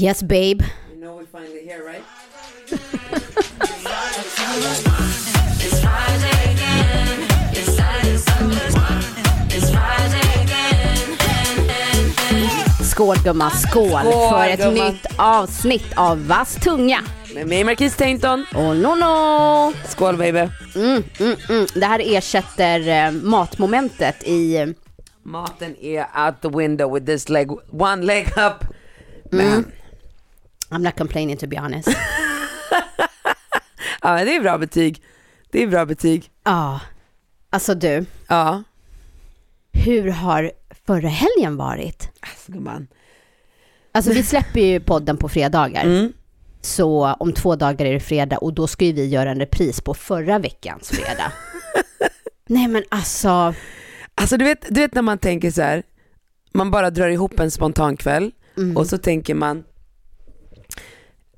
[0.00, 0.62] Yes babe.
[0.90, 2.02] You know we're finally here, right?
[12.82, 14.74] Skål gumman, skål, Skål, för ett gumman.
[14.92, 16.98] nytt avsnitt av Vass tunga.
[17.34, 18.46] Med mig Marquis Tainton.
[18.54, 19.72] Och no, no.
[19.88, 20.38] Skål baby.
[20.74, 21.66] Mm, mm, mm.
[21.74, 24.56] Det här ersätter eh, matmomentet i...
[24.56, 24.66] eh,
[25.22, 28.64] Maten är out the window with this leg, one leg up.
[29.30, 29.64] Men, Mm.
[30.70, 31.88] I'm not complaining to be honest.
[34.02, 35.02] ja men det är bra betyg.
[35.50, 36.30] Det är bra betyg.
[36.44, 36.80] Ja,
[37.50, 38.62] alltså du, Ja.
[39.72, 40.52] hur har
[40.86, 42.08] förra helgen varit?
[42.20, 42.86] Alltså gumman.
[43.92, 45.82] Alltså vi släpper ju podden på fredagar.
[45.84, 46.12] Mm.
[46.60, 49.80] Så om två dagar är det fredag och då ska ju vi göra en repris
[49.80, 51.32] på förra veckans fredag.
[52.48, 53.54] Nej men alltså,
[54.14, 55.82] Alltså du vet, du vet när man tänker så här,
[56.54, 58.76] man bara drar ihop en spontan kväll Mm.
[58.76, 59.64] och så tänker man,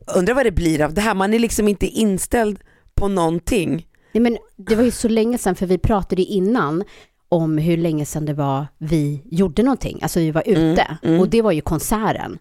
[0.07, 2.59] undrar vad det blir av det här, man är liksom inte inställd
[2.95, 3.87] på någonting.
[4.13, 6.85] nej men det var ju så länge sedan för vi pratade innan
[7.29, 11.21] om hur länge sedan det var vi gjorde någonting, alltså vi var ute mm.
[11.21, 12.39] och det var ju konserten.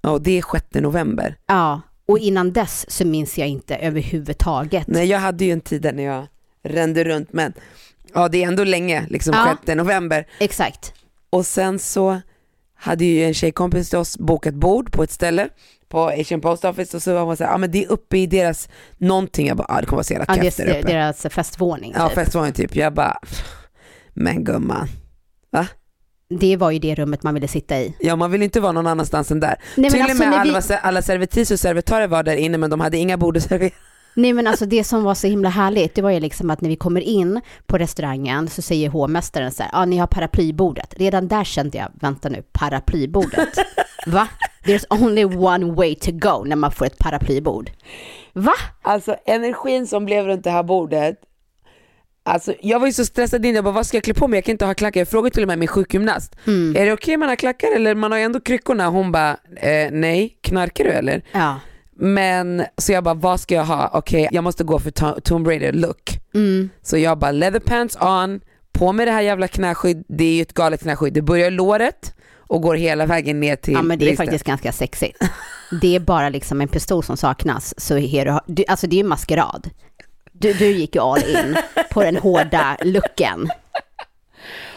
[0.00, 1.36] Ja, och det är 6 november.
[1.46, 4.86] Ja, och innan dess så minns jag inte överhuvudtaget.
[4.86, 6.26] Nej jag hade ju en tid där när jag
[6.62, 7.52] rände runt men
[8.14, 9.58] ja det är ändå länge, liksom Ja.
[9.64, 10.26] 6 november.
[10.38, 10.94] Exakt.
[11.30, 12.20] Och sen så
[12.74, 15.48] hade ju en tjejkompis till oss bokat bord på ett ställe
[15.92, 18.26] på Asian Post Office och så var man såhär, ja men det är uppe i
[18.26, 20.88] deras någonting, jag bara, ja det kommer vara så jävla Ja, det är uppe.
[20.92, 21.92] deras festvåning.
[21.96, 22.14] Ja typ.
[22.14, 23.18] festvåningen typ, jag bara,
[24.14, 24.88] men gumman,
[25.52, 25.66] va?
[26.40, 27.94] Det var ju det rummet man ville sitta i.
[28.00, 29.56] Ja man vill inte vara någon annanstans än där.
[29.76, 32.58] Nej, Till och alltså, med när alla, vi- alla servitriser och servitörer var där inne
[32.58, 33.70] men de hade inga bord att servera.
[34.16, 36.68] Nej men alltså det som var så himla härligt, det var ju liksom att när
[36.68, 40.94] vi kommer in på restaurangen så säger hovmästaren så här, ja ah, ni har paraplybordet.
[40.96, 43.48] Redan där kände jag, vänta nu, paraplybordet?
[44.06, 44.28] Va?
[44.64, 47.70] There's only one way to go när man får ett paraplybord.
[48.32, 48.52] Va?
[48.82, 51.16] Alltså energin som blev runt det här bordet,
[52.24, 54.36] alltså jag var ju så stressad in, jag bara vad ska jag klä på mig?
[54.36, 55.00] Jag kan inte ha klackar.
[55.00, 56.76] Jag frågade till och med min sjukgymnast, Mm.
[56.76, 58.88] är det okej man har klackar eller man har ju ändå kryckorna?
[58.88, 61.22] Hon bara, eh, nej, knarkar du eller?
[61.32, 61.60] Ja.
[61.96, 63.90] Men så jag bara, vad ska jag ha?
[63.92, 66.10] Okej, jag måste gå för To- Tomb Raider look.
[66.34, 66.70] Mm.
[66.82, 68.40] Så jag bara, leather pants on,
[68.72, 71.12] på med det här jävla knäskydd, det är ju ett galet knäskydd.
[71.14, 72.14] Det börjar i låret
[72.52, 74.26] och går hela vägen ner till Ja men det är bristen.
[74.26, 75.18] faktiskt ganska sexigt.
[75.80, 79.04] Det är bara liksom en pistol som saknas, så är du, alltså det är ju
[79.04, 79.70] maskerad.
[80.32, 81.56] Du, du gick ju all in
[81.90, 83.48] på den hårda looken.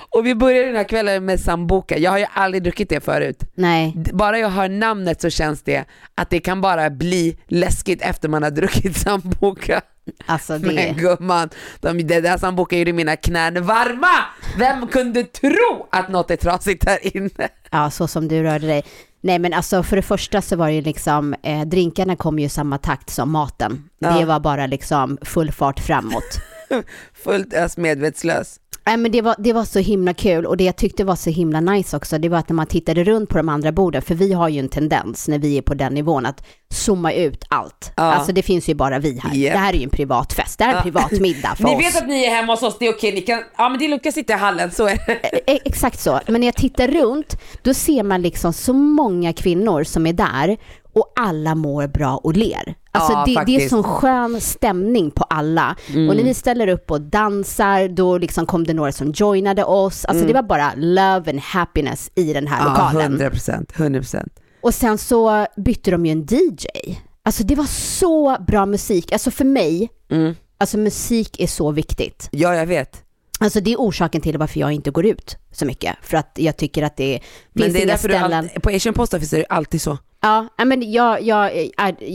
[0.09, 3.43] Och vi börjar den här kvällen med sambuca, jag har ju aldrig druckit det förut.
[3.55, 5.85] Nej, bara jag hör namnet så känns det
[6.15, 9.81] att det kan bara bli läskigt efter man har druckit sambuca.
[10.25, 10.73] alltså det...
[10.73, 11.49] Men gumman,
[11.79, 14.25] de, det där sambuca gjorde mina knän varma!
[14.57, 17.49] Vem kunde tro att något är trasigt här inne?
[17.75, 18.83] Ja, så som du rörde dig.
[19.21, 22.45] Nej, men alltså för det första så var det ju liksom, eh, drinkarna kom ju
[22.45, 23.89] i samma takt som maten.
[23.99, 24.19] Ja.
[24.19, 26.39] Det var bara liksom full fart framåt.
[27.23, 28.59] Fullt ös medvetslös.
[28.87, 31.29] Nej, men det var, det var så himla kul och det jag tyckte var så
[31.29, 34.15] himla nice också, det var att när man tittade runt på de andra borden, för
[34.15, 37.91] vi har ju en tendens när vi är på den nivån att zooma ut allt.
[37.97, 38.03] Ja.
[38.03, 39.33] Alltså det finns ju bara vi här.
[39.35, 39.53] Japp.
[39.53, 41.75] Det här är ju en privat fest, det här är en privat middag för Ni
[41.75, 41.79] oss.
[41.79, 43.85] vet att ni är hemma hos oss, det är okej, ni kan, ja men det
[43.85, 45.51] är lugnt, jag sitter i hallen, så är det.
[45.51, 46.19] E- Exakt så.
[46.27, 50.57] Men när jag tittar runt, då ser man liksom så många kvinnor som är där
[50.95, 52.75] och alla mår bra och ler.
[52.91, 55.75] Alltså Ja, det, det är sån skön stämning på alla.
[55.87, 60.05] Och när vi ställer upp och dansar, då liksom kom det några som joinade oss.
[60.05, 63.01] Alltså det var bara love and happiness i den här Ja, lokalen.
[63.01, 64.39] 100 procent, 100 procent.
[64.61, 66.97] Och sen så bytte de ju en DJ.
[67.23, 69.11] Alltså det var så bra musik.
[69.11, 70.35] Alltså för mig, Mm.
[70.57, 72.27] alltså musik är så viktigt.
[72.31, 73.01] Ja, jag vet.
[73.39, 75.95] Alltså det är orsaken till varför jag inte går ut så mycket.
[76.01, 77.19] För att jag tycker att det
[77.53, 78.33] Men finns det är inga därför du ställen.
[78.39, 79.97] alltid, på Asian Post Office är det alltid så.
[80.25, 81.51] Ja, men jag, jag,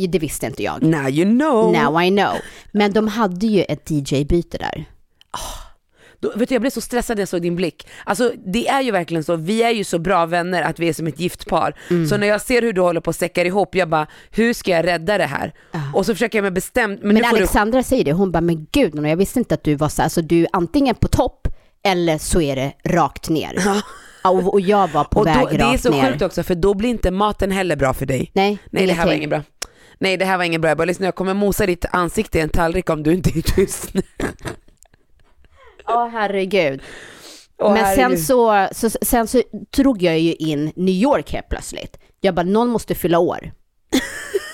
[0.08, 0.82] det visste inte jag.
[0.82, 1.72] Now you know.
[1.72, 2.34] Now I know.
[2.72, 4.84] Men de hade ju ett DJ-byte där.
[6.20, 7.88] Då, vet du, jag blev så stressad när jag såg din blick.
[8.04, 10.92] Alltså det är ju verkligen så, vi är ju så bra vänner att vi är
[10.92, 11.74] som ett gift par.
[11.90, 12.06] Mm.
[12.06, 14.70] Så när jag ser hur du håller på att säckar ihop, jag bara, hur ska
[14.70, 15.54] jag rädda det här?
[15.94, 19.06] Och så försöker jag med bestämt, men, Men Alexandra säger det, hon bara, men gud,
[19.06, 21.48] jag visste inte att du var så här, så du är antingen på topp
[21.84, 23.52] eller så är det rakt ner.
[23.64, 23.82] Ja,
[24.25, 26.11] Och, och jag var på och väg då, det är rakt så ner.
[26.11, 28.31] sjukt också för då blir inte maten heller bra för dig.
[28.34, 29.43] Nej, Nej det här var inget bra.
[29.99, 32.40] Nej det här var inget bra, jag bara lyssna jag kommer mosa ditt ansikte i
[32.40, 34.02] en tallrik om du inte är tyst nu.
[35.87, 36.82] Ja, herregud.
[37.58, 38.25] Åh, Men sen herregud.
[38.25, 39.43] så, så, sen så
[39.76, 41.99] drog jag ju in New York helt plötsligt.
[42.20, 43.52] Jag bara, någon måste fylla år.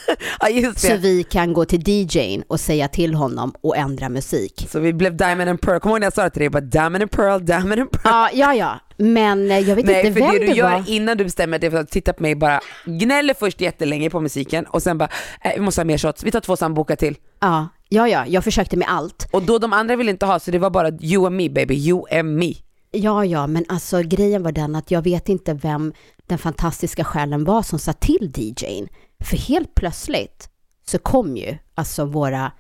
[0.41, 4.67] Ja Så vi kan gå till DJn och säga till honom och ändra musik.
[4.71, 6.51] Så vi blev Diamond and Pearl, kommer du ihåg när jag sa det till dig?
[6.51, 8.03] Bara Diamond and Pearl, Diamond and Pearl.
[8.15, 8.81] Ja, ja, ja.
[8.97, 10.85] Men eh, jag vet Nej inte för vem det det, du gör var.
[10.91, 14.65] innan du bestämmer dig för att titta på mig bara gnäller först jättelänge på musiken
[14.67, 15.09] och sen bara
[15.43, 17.17] eh, vi måste ha mer shots, vi tar två samboka till.
[17.41, 19.29] Ja, ja, ja, jag försökte med allt.
[19.33, 21.75] Och då de andra ville inte ha så det var bara you and me baby,
[21.75, 22.53] you and me.
[22.91, 25.93] Ja, ja, men alltså grejen var den att jag vet inte vem
[26.27, 28.89] den fantastiska själen var som sa till DJn.
[29.25, 30.49] För helt plötsligt
[30.87, 32.53] så kom ju alltså våra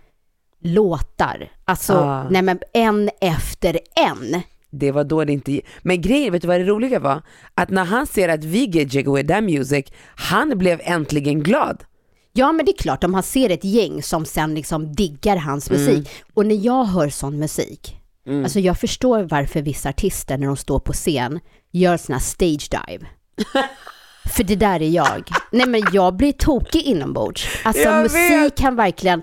[0.60, 2.26] låtar, alltså Ah.
[2.30, 4.40] nej men en efter en.
[4.70, 7.22] Det var då det inte Men grejen, vet du vad det roliga var?
[7.54, 9.86] Att när han ser att vi get jiggy with that music,
[10.16, 11.84] han blev äntligen glad.
[12.32, 15.70] Ja, men det är klart om han ser ett gäng som sen liksom diggar hans
[15.70, 15.80] Mm.
[15.82, 16.08] musik.
[16.34, 17.96] Och när jag hör sån musik,
[18.44, 22.68] alltså jag förstår varför vissa artister när de står på scen gör såna här stage
[22.70, 23.06] dive.
[24.34, 25.28] För det där är jag.
[25.52, 27.48] Nej men jag blir tokig inombords.
[27.64, 28.58] Alltså Jag musik vet.
[28.58, 29.22] kan verkligen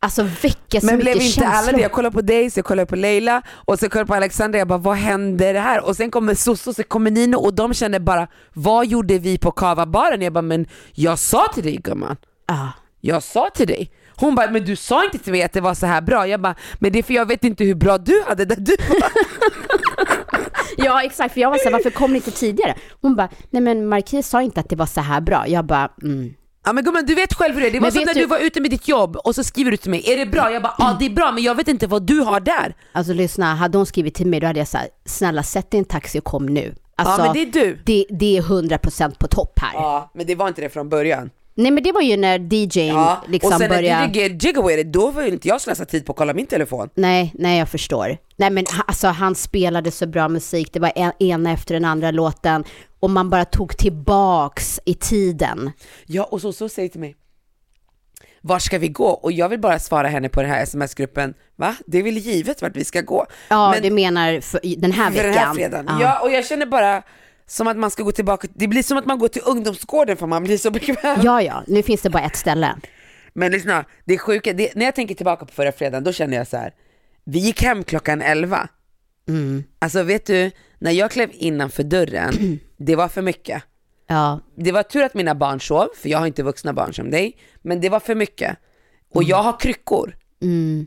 [0.00, 1.46] alltså väcka så Men blev inte känslor.
[1.46, 1.80] alla det?
[1.80, 4.58] Jag kollade på dig, så jag kollade på Leila och så kollade jag på Alexandra,
[4.58, 5.84] jag bara vad händer här?
[5.86, 9.50] Och sen kommer Soso, så kommer Nino och de kände bara vad gjorde vi på
[9.50, 10.22] Kava-baren?
[10.22, 12.16] Jag bara men jag sa till dig gumman,
[12.48, 12.68] Ja.
[13.00, 13.90] jag sa till dig.
[14.16, 16.26] Hon bara men du sa inte till mig att det var så här bra.
[16.28, 18.76] Jag bara men det är för jag vet inte hur bra du hade det du
[18.88, 19.10] var.
[20.76, 21.34] ja, exakt.
[21.34, 22.74] För jag var så här, varför kom ni inte tidigare?
[23.00, 25.48] Hon bara, nej men Marquis sa inte att det var så här bra.
[25.48, 26.34] Jag bara, mm.
[26.66, 28.20] Ja men gumman du vet själv hur det är, det var Men som när du-
[28.20, 30.52] du var ute med ditt jobb och så skriver du till mig, är det bra?
[30.52, 32.74] Jag bara ja det är bra men jag vet inte vad du har där.
[32.92, 35.82] Alltså lyssna, hade hon skrivit till mig då hade jag sagt, snälla sätt dig i
[35.82, 36.74] en taxi och kom nu.
[36.96, 37.78] Alltså, ja men det är du.
[37.84, 39.70] det, det är 100% på topp här.
[39.74, 41.30] Ja men det var inte det från början.
[41.56, 44.06] Nej men det var ju när DJn Ja, liksom och sen började...
[44.06, 46.18] när du get jiggy with it, då var ju inte jag slösa tid på att
[46.18, 46.88] kolla min telefon.
[46.94, 48.16] Nej, nej jag förstår.
[48.36, 52.10] Nej men alltså han spelade så bra musik, det var en, ena efter den andra
[52.10, 52.64] låten
[53.00, 55.72] och man bara tog tillbaks i tiden.
[56.06, 57.16] Ja och så, så säger till mig,
[58.40, 59.06] var ska vi gå?
[59.06, 61.76] Och jag vill bara svara henne på den här sms-gruppen, va?
[61.86, 63.26] Det är väl givet vart vi ska gå?
[63.48, 64.32] Ja, Men du menar
[64.80, 65.30] den här veckan?
[65.30, 65.98] den här fredagen.
[66.00, 66.20] Ja.
[66.20, 67.02] och jag känner bara
[67.46, 70.26] som att man ska gå tillbaka, det blir som att man går till ungdomsgården för
[70.26, 71.20] man blir så bekväm.
[71.22, 72.76] ja, ja, nu finns det bara ett ställe.
[73.32, 76.36] Men lyssna, det är sjuka, det, när jag tänker tillbaka på förra fredagen, då känner
[76.36, 76.74] jag så här.
[77.24, 78.68] vi gick hem klockan 11.
[79.28, 79.64] Mm.
[79.78, 83.62] Alltså vet du, när jag klev innanför dörren, det var för mycket.
[84.06, 87.10] Ja, Det var tur att mina barn sov, för jag har inte vuxna barn som
[87.10, 88.56] dig, men det var för mycket.
[89.14, 90.16] Och jag har kryckor.
[90.42, 90.86] mm.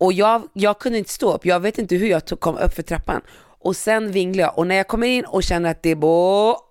[0.00, 2.74] Och jag, jag kunde inte stå upp, jag vet inte hur jag tog, kom upp
[2.74, 3.20] för trappan.
[3.68, 6.08] Och sen vinglade jag, och när jag kommer in och känner att det är bo,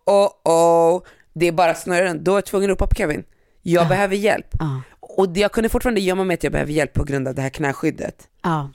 [0.06, 1.02] oh, oh,
[1.34, 3.24] det är bara snören, då är jag tvungen att ropa på Kevin.
[3.62, 4.48] Jag behöver hjälp.
[4.60, 7.42] ja, Och jag kunde fortfarande gömma mig att jag behöver hjälp på grund av det
[7.42, 8.28] här knäskyddet.
[8.44, 8.70] ja.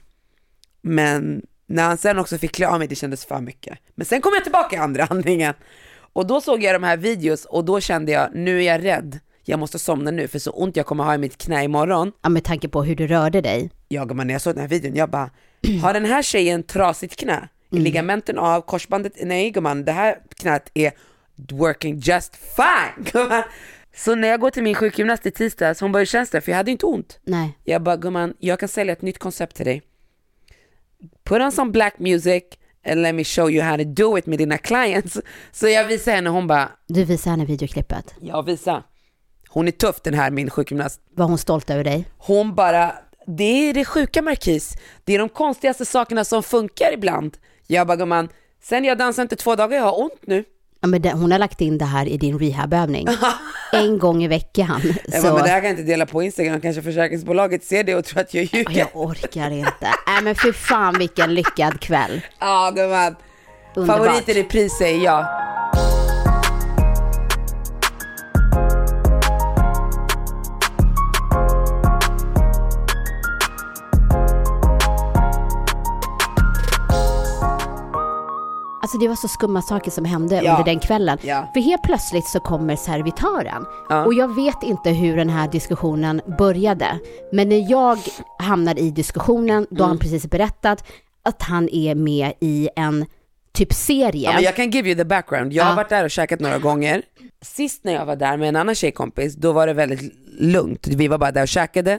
[0.83, 3.79] Men när han sen också fick klä av mig, det kändes för mycket.
[3.95, 5.55] Men sen kom jag tillbaka i andra andningen.
[6.13, 9.19] Och då såg jag de här videos och då kände jag, nu är jag rädd.
[9.45, 12.13] Jag måste somna nu för så ont jag kommer ha i mitt knä imorgon.
[12.23, 13.71] ja med tanke på hur du rörde dig.
[13.89, 15.31] Jag men när jag såg den här videon, jag bara,
[15.83, 17.49] har den här tjejen trasigt knä?
[17.73, 20.93] Är ligamenten av, korsbandet, nej gumman, det här knät är
[21.53, 23.43] working just fine gumman.
[23.97, 26.41] Så när jag går till min sjukgymnast i tisdags, hon bara, hur känns det?
[26.41, 27.19] För jag hade inte ont.
[27.23, 27.59] Nej.
[27.64, 29.83] Jag bara, gumman, jag kan sälja ett nytt koncept till dig.
[31.25, 32.43] Put on some black music
[32.87, 35.19] and let me show you how to do it med dina clients.
[35.52, 38.14] Så jag visade henne, hon bara, Du visade henne videoklippet.
[38.21, 38.83] jag visa.
[39.49, 41.00] Hon är tuff den här min sjukgymnast.
[41.17, 42.05] Var hon stolt över dig?
[42.19, 42.93] Hon bara,
[43.26, 44.76] det är det sjuka Marquis.
[45.05, 47.37] Det är de konstigaste sakerna som funkar ibland.
[47.66, 48.28] Jag bara, gumman,
[48.62, 50.45] sen jag dansar inte två dagar, jag har ont nu.
[50.81, 53.07] Ja, men hon har lagt in det här i din rehabövning.
[53.73, 54.81] en gång i veckan.
[55.12, 57.95] Så, bara, men det här kan jag inte dela på Instagram, kanske försäkringsbolaget ser det
[57.95, 58.78] och tror att jag ljuger.
[58.78, 59.95] jag orkar inte.
[60.07, 62.21] Nej men för fan vilken lyckad kväll.
[62.40, 63.16] Ja gumman.
[63.75, 65.26] Favoriten i pris säger jag.
[78.92, 80.50] Alltså det var så skumma saker som hände Ja.
[80.52, 81.18] under den kvällen.
[81.22, 81.50] Ja.
[81.54, 83.64] För helt plötsligt så kommer servitören.
[83.88, 84.04] Ja.
[84.04, 86.99] Och jag vet inte hur den här diskussionen började.
[87.32, 87.99] Men när jag
[88.38, 89.88] hamnar i diskussionen, då har Mm.
[89.88, 90.84] han precis berättat
[91.22, 93.06] att han är med i en
[93.52, 94.22] typ serie.
[94.22, 95.52] Ja, men jag kan give you the background.
[95.52, 97.02] Jag har varit där och käkat några gånger.
[97.42, 100.87] Sist när jag var där med en annan tjejkompis, då var det väldigt lugnt.
[100.87, 101.99] Vi var bara där och käkade.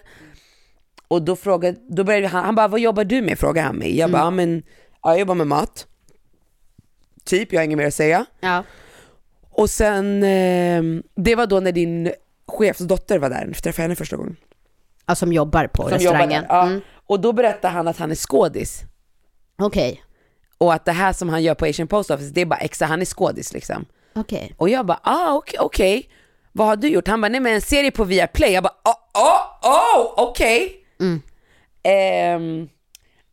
[1.07, 3.39] Och då frågade, då började han, han bara, vad jobbar du med?
[3.39, 3.97] Frågade han mig.
[3.97, 4.63] Jag bara, ja men,
[5.03, 5.87] ja, jag jobbar med mat.
[7.23, 8.25] Typ, jag har inget mer att säga.
[8.39, 8.63] Ja.
[9.49, 10.83] Och sen, eh,
[11.15, 12.11] det var då när din
[12.47, 14.35] chefsdotter var där, träffade henne första gången.
[15.05, 16.41] ja, som jobbar på Som restaurangen.
[16.43, 16.61] jobbar där.
[16.61, 16.67] Ja.
[16.67, 16.81] Mm.
[17.07, 18.81] Och då berättade han att han är skådis.
[19.61, 20.03] Okej,
[20.57, 22.85] Och att det här som han gör på Asian Post Office, det är bara extra,
[22.87, 23.85] han är skådis liksom.
[24.15, 24.53] okej.
[24.57, 26.09] Och jag bara, ah okej, okej.
[26.51, 27.07] Vad har du gjort?
[27.07, 28.51] Han bara, nej men en serie på Viaplay.
[28.53, 30.75] Jag bara, oh, oh, oh okej.
[30.99, 31.21] Mm.
[31.83, 32.69] Ehm,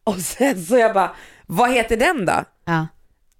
[0.04, 1.11] och sen så jag bara,
[1.47, 2.44] vad heter den då?
[2.64, 2.87] Ja.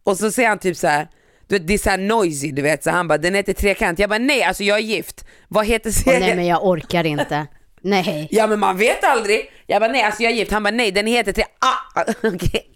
[0.05, 1.09] Och så säger han typ så här,
[1.49, 3.99] det är så här noisy du vet, så han bara, den heter Trekant.
[3.99, 5.25] Jag bara, nej alltså jag är gift.
[5.49, 6.21] Vad heter serien?
[6.21, 7.47] nej men jag orkar inte.
[7.83, 8.29] Nej.
[8.31, 9.51] Ja men man vet aldrig.
[9.67, 10.53] Jag bara, nej alltså jag är gift.
[10.53, 11.45] Han bara, nej den heter Tre...
[11.59, 12.67] Ah, okej.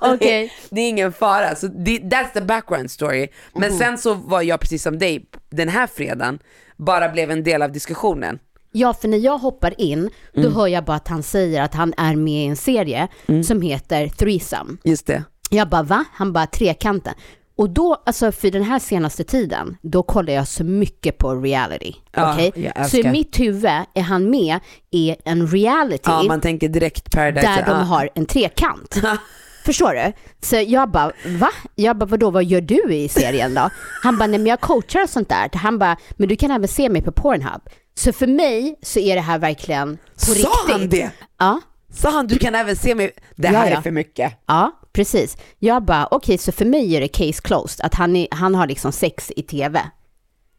[0.00, 0.52] Okej.
[0.70, 3.28] Det är ingen fara, så det, that's the background story.
[3.54, 3.78] Men Mhm.
[3.78, 6.38] sen så var jag precis som dig den här fredagen,
[6.76, 8.38] bara blev en del av diskussionen.
[8.76, 10.54] Ja, för när jag hoppar in, då Mm.
[10.54, 13.08] hör jag bara att han säger att han är med i en serie
[13.46, 14.76] som heter Threesome.
[14.84, 15.24] Just det.
[15.50, 16.04] Jag bara va?
[16.12, 17.14] Han bara trekanten.
[17.58, 21.92] Och då, alltså för den här senaste tiden, då kollar jag så mycket på reality.
[22.12, 23.64] Ja, jag Så i mitt huvud
[23.94, 24.58] är han med
[24.90, 27.46] i en reality Ja man tänker direkt Paradise.
[27.46, 27.76] där de ja.
[27.84, 28.94] har en trekant.
[29.66, 30.12] Förstår du?
[30.46, 31.48] Så jag bara, va?
[31.74, 33.70] Jag bara, vadå, vad gör du i serien då?
[34.02, 35.50] Han bara, nej men jag coachar och sånt där.
[35.58, 37.60] Han bara, men du kan även se mig på Pornhub.
[37.98, 40.50] Så för mig så är det här verkligen på Sa riktigt.
[40.68, 41.10] han det?
[41.38, 41.60] Ja,
[41.92, 43.76] Sa han du kan även se mig, det här ja.
[43.76, 44.32] är för mycket.
[44.46, 45.36] ja, precis.
[45.58, 48.66] Jag bara, okej, så för mig är det case closed, att han, är, han har
[48.66, 49.80] liksom sex i tv.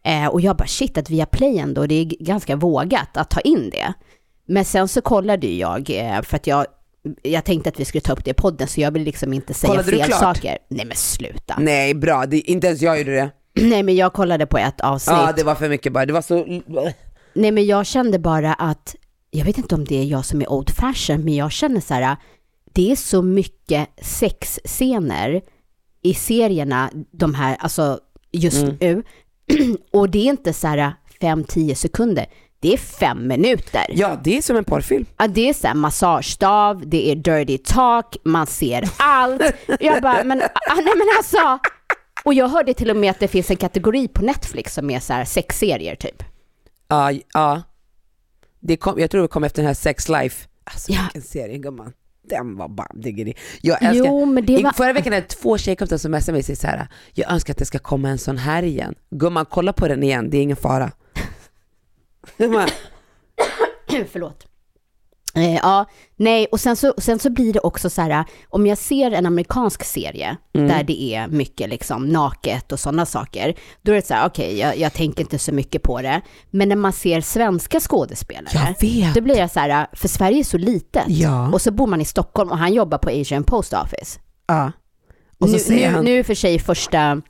[0.05, 3.39] Eh, och jag bara, shit, att via play ändå, det är ganska vågat att ta
[3.39, 3.93] in det.
[4.47, 6.65] Men sen så kollade jag, eh, för att jag,
[7.21, 9.53] jag tänkte att vi skulle ta upp det i podden, så jag vill liksom inte
[9.53, 10.57] säga Kollade fel saker.
[10.67, 11.55] Nej men sluta.
[11.59, 13.29] Nej bra, det, inte ens jag gjorde det.
[13.61, 15.17] Nej men jag kollade på ett avsnitt.
[15.17, 16.45] Ja det var för mycket bara, det var så...
[17.37, 18.95] Nej men jag kände bara att,
[19.31, 21.93] jag vet inte om det är jag som är old fashion, men jag känner så
[21.93, 22.17] här,
[22.73, 25.41] det är så mycket sexscener
[26.01, 27.99] i serierna, de här, alltså
[28.31, 28.75] just Mm.
[28.79, 29.03] nu.
[29.91, 32.25] Och det är inte så här 5-10 sekunder,
[32.59, 33.85] det är fem minuter.
[33.89, 35.05] Ja det är som en porrfilm.
[35.17, 39.41] Ja, det är så här massagestav, det är dirty talk, man ser allt.
[39.79, 41.59] Jag bara, men, ah, nej men alltså.
[42.25, 44.99] Och jag hörde till och med att det finns en kategori på Netflix som är
[44.99, 46.23] så här sexserier typ.
[46.87, 47.61] Ja, ja.
[48.59, 50.47] Det kom, jag tror det kom efter den här Sex Life.
[50.63, 51.01] Alltså Ja.
[51.01, 51.93] vilken serie gumman.
[52.29, 53.33] Den var bam diggity.
[53.61, 54.71] Jag älskar, Jo, men det I- var...
[54.71, 56.87] Förra veckan hade två tjejkompisar som smsade mig och säger så här.
[57.13, 58.95] jag önskar att det ska komma en sån här igen.
[59.09, 60.91] Gumman kolla på den igen, det är ingen fara.
[64.11, 64.47] Förlåt.
[65.37, 68.77] Eh, ja, nej, och sen så, sen så blir det också så här, om jag
[68.77, 73.95] ser en amerikansk serie där det är mycket liksom naket och sådana saker, då är
[73.95, 76.21] det så här, okej, jag, jag tänker inte så mycket på det.
[76.51, 78.75] Men när man ser svenska skådespelare,
[79.15, 81.03] då blir jag så här, för Sverige är så litet.
[81.07, 81.49] Ja.
[81.53, 84.19] Och så bor man i Stockholm och han jobbar på Asian Post Office.
[84.47, 84.71] ja.
[85.39, 87.21] Och så nu, nu, han, nu för sig första,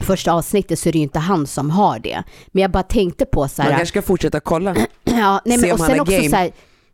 [0.00, 2.22] första avsnittet så är det ju inte han som har det.
[2.48, 4.74] Men jag bara tänkte på så man här, kanske ska fortsätta kolla.
[5.04, 6.28] Ja, nej, Se men, om och sen också game.
[6.30, 6.50] så här,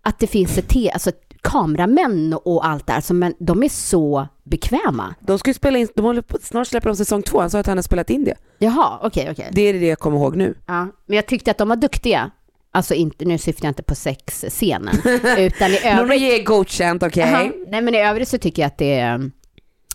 [0.06, 1.10] att det finns ett te, alltså
[1.42, 5.14] kameramän och allt där, alltså, men de är så bekväma.
[5.20, 7.58] De ska ju spela in, de håller på, snart släpper de säsong två, han sa
[7.58, 8.34] att han har spelat in det.
[8.58, 9.48] Jaha, okej, okej.
[9.52, 10.54] Det är det jag kommer ihåg nu.
[10.66, 12.30] Ja, men jag tyckte att de var duktiga.
[12.72, 14.94] Alltså inte, nu syftar jag inte på sexscenen,
[15.38, 16.20] utan i övrigt.
[16.20, 17.28] ger godkänt, okej?
[17.32, 19.20] Jaha, Nej men i övrigt så tycker jag att det,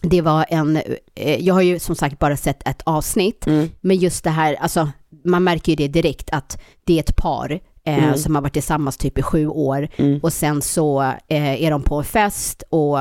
[0.01, 0.77] det var en,
[1.15, 3.69] eh, jag har ju som sagt bara sett ett avsnitt, Mm.
[3.81, 4.89] men just det här, alltså
[5.25, 8.17] man märker ju det direkt att det är ett par eh, Mm.
[8.17, 9.87] som har varit tillsammans typ i sju år
[10.21, 12.99] och sen så eh, är de på fest och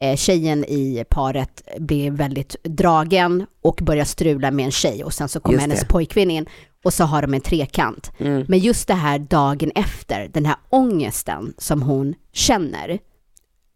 [0.00, 5.28] eh, tjejen i paret blir väldigt dragen och börjar strula med en tjej och sen
[5.28, 5.86] så kommer hennes det.
[5.86, 6.46] pojkvän in
[6.84, 8.12] och så har de en trekant.
[8.18, 8.44] Mm.
[8.48, 12.98] Men just det här dagen efter, den här ångesten som hon känner,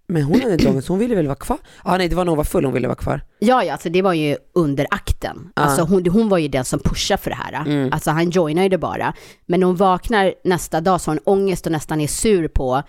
[0.06, 1.58] Men hon hade inte ångest, hon ville väl vara kvar?
[1.82, 3.20] ah, nej det var när hon var full hon ville vara kvar.
[3.38, 5.50] Ja, ja, alltså det var ju under akten.
[5.54, 7.52] Alltså hon, hon var ju den som pushade för det här.
[7.66, 7.92] Mm.
[7.92, 9.14] Alltså han joinade ju det bara.
[9.46, 12.74] Men när hon vaknar nästa dag så har hon ångest och nästan är sur på
[12.76, 12.82] eh,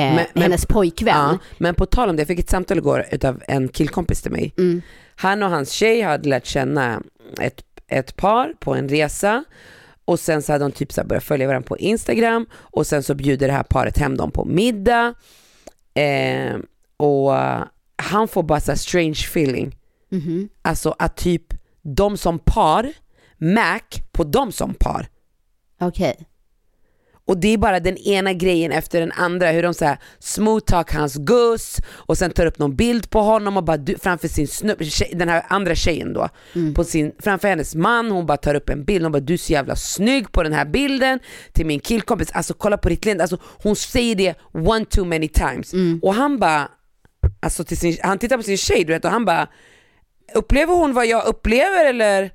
[0.00, 1.14] Men- men- hennes pojkvän.
[1.16, 4.32] Ja, men på tal om det, jag fick ett samtal igår utav en killkompis till
[4.32, 4.54] mig.
[4.58, 4.82] Mm.
[5.16, 7.02] Han och hans tjej hade lärt känna
[7.40, 9.44] ett, ett par på en resa
[10.04, 13.14] och sen så hade de typ så börjat följa varandra på Instagram och sen så
[13.14, 15.14] bjuder det här paret hem dem på middag.
[15.94, 16.56] Eh,
[16.96, 17.32] och
[17.96, 19.76] han får bara så strange feeling.
[20.08, 20.48] Mhm.
[20.62, 21.46] Alltså att typ
[21.82, 22.92] de som par,
[23.38, 23.80] Mac
[24.12, 25.08] på dem som par.
[25.80, 26.26] Okej.
[27.30, 30.64] Och det är bara den ena grejen efter den andra, hur de så här smooth
[30.64, 34.28] talk hans guss och sen tar upp någon bild på honom och bara du, framför
[34.28, 36.28] sin snubb, tjej, den här andra tjejen då,
[36.74, 39.38] på sin, framför hennes man, hon bara tar upp en bild, hon bara du är
[39.38, 41.18] så jävla snygg på den här bilden
[41.52, 45.28] till min killkompis, alltså kolla på ditt leende, alltså hon säger det one too many
[45.28, 45.72] times.
[46.02, 46.68] Och han bara
[47.40, 49.48] alltså sin, han tittar på sin tjej du vet och han bara,
[50.34, 52.30] upplever hon vad jag upplever eller?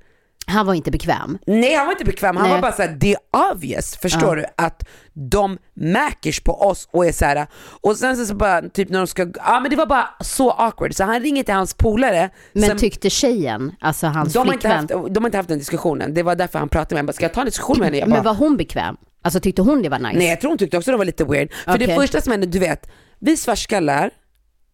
[0.47, 1.37] Han var inte bekväm.
[1.47, 2.53] Nej han var inte bekväm, han Nej.
[2.53, 4.45] var bara såhär, det är obvious, förstår du?
[4.57, 4.83] Att
[5.13, 7.47] de märkers på oss och är såhär,
[7.81, 10.51] och sen så, så bara typ när de ska, ja men det var bara så
[10.51, 12.29] awkward så han ringer till hans polare.
[12.53, 15.49] Men sen- tyckte tjejen, alltså hans de har, inte flickvän, haft, de har inte haft
[15.49, 17.87] den diskussionen, det var därför han pratade med bara, ska jag ta en diskussion med
[17.93, 18.01] henne?
[18.05, 18.97] Bara, men var hon bekväm?
[19.21, 20.17] Alltså tyckte hon det var nice?
[20.17, 21.53] Nej jag tror hon tyckte också det var lite weird.
[21.53, 21.95] För det Okej.
[21.95, 24.09] första som hände, du vet, vi svartskallar,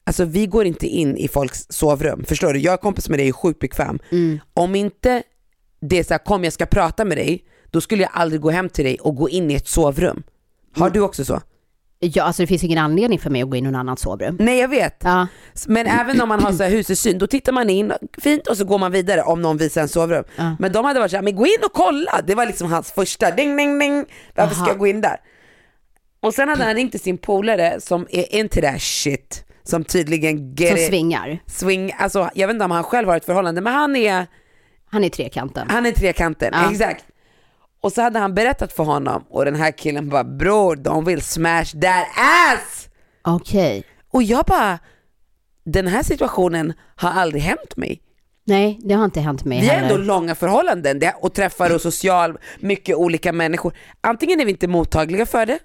[0.06, 2.60] alltså vi går inte in i folks sovrum, förstår du?
[2.60, 4.00] Jag är kompis med dig, är sjukt bekväm.
[4.12, 4.40] Mm.
[4.54, 5.24] Om inte
[5.82, 8.70] det är såhär, kom jag ska prata med dig, då skulle jag aldrig gå hem
[8.70, 10.24] till dig och gå in i ett sovrum.
[10.76, 10.94] Har Mm.
[10.94, 11.42] du också så?
[12.04, 14.38] Ja, alltså det finns ingen anledning för mig att gå in i någon annans sovrum.
[14.40, 14.98] Nej jag vet.
[15.04, 15.28] Ja,
[15.68, 18.66] Men även om man har så här husesyn, då tittar man in, fint och så
[18.66, 20.24] går man vidare om någon visar en sovrum.
[20.36, 20.56] Ja.
[20.60, 22.22] Men de hade varit såhär, men gå in och kolla!
[22.28, 24.70] Det var liksom hans första, ding ding ding, varför ska Aha.
[24.72, 25.18] jag gå in där?
[26.20, 30.58] Och sen hade han ringt till sin polare som är into that shit, som tydligen
[30.58, 31.40] som svingar.
[31.46, 34.28] swing, alltså jag vet inte om han själv har ett förhållande, men han är,
[34.92, 35.68] Han är trekanten.
[35.70, 36.72] han är trekanten, Ja.
[36.72, 37.06] exakt.
[37.82, 41.22] Och så hade han berättat för honom och den här killen bara, bror de vill
[41.22, 42.08] smash that
[42.54, 42.90] ass!
[43.24, 43.84] Okej.
[44.12, 44.80] Och jag bara,
[45.66, 48.02] den här situationen har aldrig hänt mig.
[48.46, 49.90] Nej, det har inte hänt mig Vi har heller.
[49.90, 53.74] ändå långa förhållanden det- och träffar och social, mycket olika människor.
[54.02, 55.60] Antingen är vi inte mottagliga för det,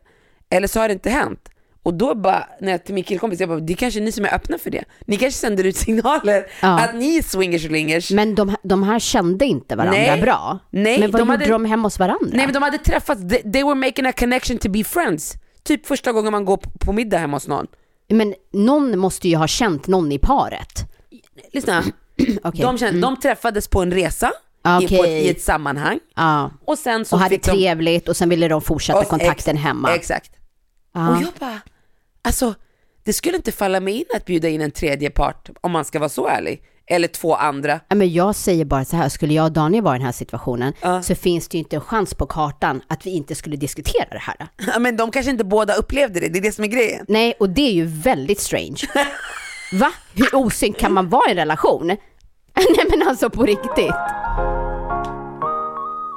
[0.50, 1.48] eller så har det inte hänt.
[1.86, 4.24] Och då bara, när jag till min killkompis, jag bara, det är kanske ni som
[4.24, 4.84] är öppna för det.
[5.04, 6.78] Ni kanske sänder ut signaler Ja.
[6.80, 8.14] att ni är swingers-lingers.
[8.14, 10.20] Men de, de här kände inte varandra Nej.
[10.20, 10.58] bra.
[10.70, 12.28] Nej, men vad de gjorde hade- de hemma hos varandra?
[12.32, 15.34] Nej men de hade träffats, they, they were making a connection to be friends.
[15.64, 17.66] Typ första gången man går på, på middag hemma hos någon.
[18.08, 20.84] Men någon måste ju ha känt någon i paret.
[21.52, 21.82] Lyssna,
[22.42, 22.60] Okej.
[22.62, 24.32] de, kände, de träffades på en resa,
[24.82, 25.22] i, på ett, Okej.
[25.26, 25.98] i ett sammanhang.
[26.16, 26.50] Ja.
[26.64, 27.50] Och sen så Och hade fick de...
[27.50, 29.94] trevligt och sen ville de fortsätta och- kontakten ex- hemma.
[29.94, 30.30] Exakt.
[30.94, 31.08] Ja.
[31.10, 31.60] Och jag bara,
[32.26, 32.54] alltså
[33.04, 35.98] det skulle inte falla mig in att bjuda in en tredje part om man ska
[35.98, 36.62] vara så ärlig.
[36.88, 37.80] Eller två andra.
[37.88, 40.12] Ja, Men jag säger bara så här, skulle jag och Daniel vara i den här
[40.12, 41.02] situationen Ja.
[41.02, 44.18] så finns det ju inte en chans på kartan att vi inte skulle diskutera det
[44.18, 44.36] här.
[44.66, 47.04] Ja, Men de kanske inte båda upplevde det, det är det som är grejen.
[47.08, 48.80] Nej, och det är ju väldigt strange.
[49.72, 49.92] Va?
[50.14, 51.86] Hur osynk kan man vara i en relation?
[52.76, 53.94] nej men alltså på riktigt.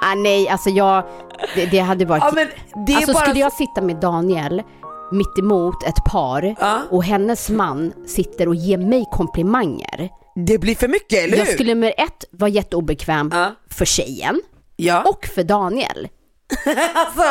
[0.02, 1.04] Ah, nej, alltså jag,
[1.56, 2.24] det, det hade varit...
[2.24, 2.46] Ja,
[2.88, 4.64] det alltså bara skulle jag sitta med Daniel
[5.12, 6.82] mitt emot ett par Ja.
[6.90, 10.10] och hennes man sitter och ger mig komplimanger.
[10.46, 11.46] Det blir för mycket, eller hur?
[11.46, 13.56] Jag skulle med ett vara jätteobekväm Ja.
[13.70, 14.42] för tjejen
[14.76, 15.04] Ja.
[15.10, 16.08] och för Daniel.
[16.94, 17.24] alltså,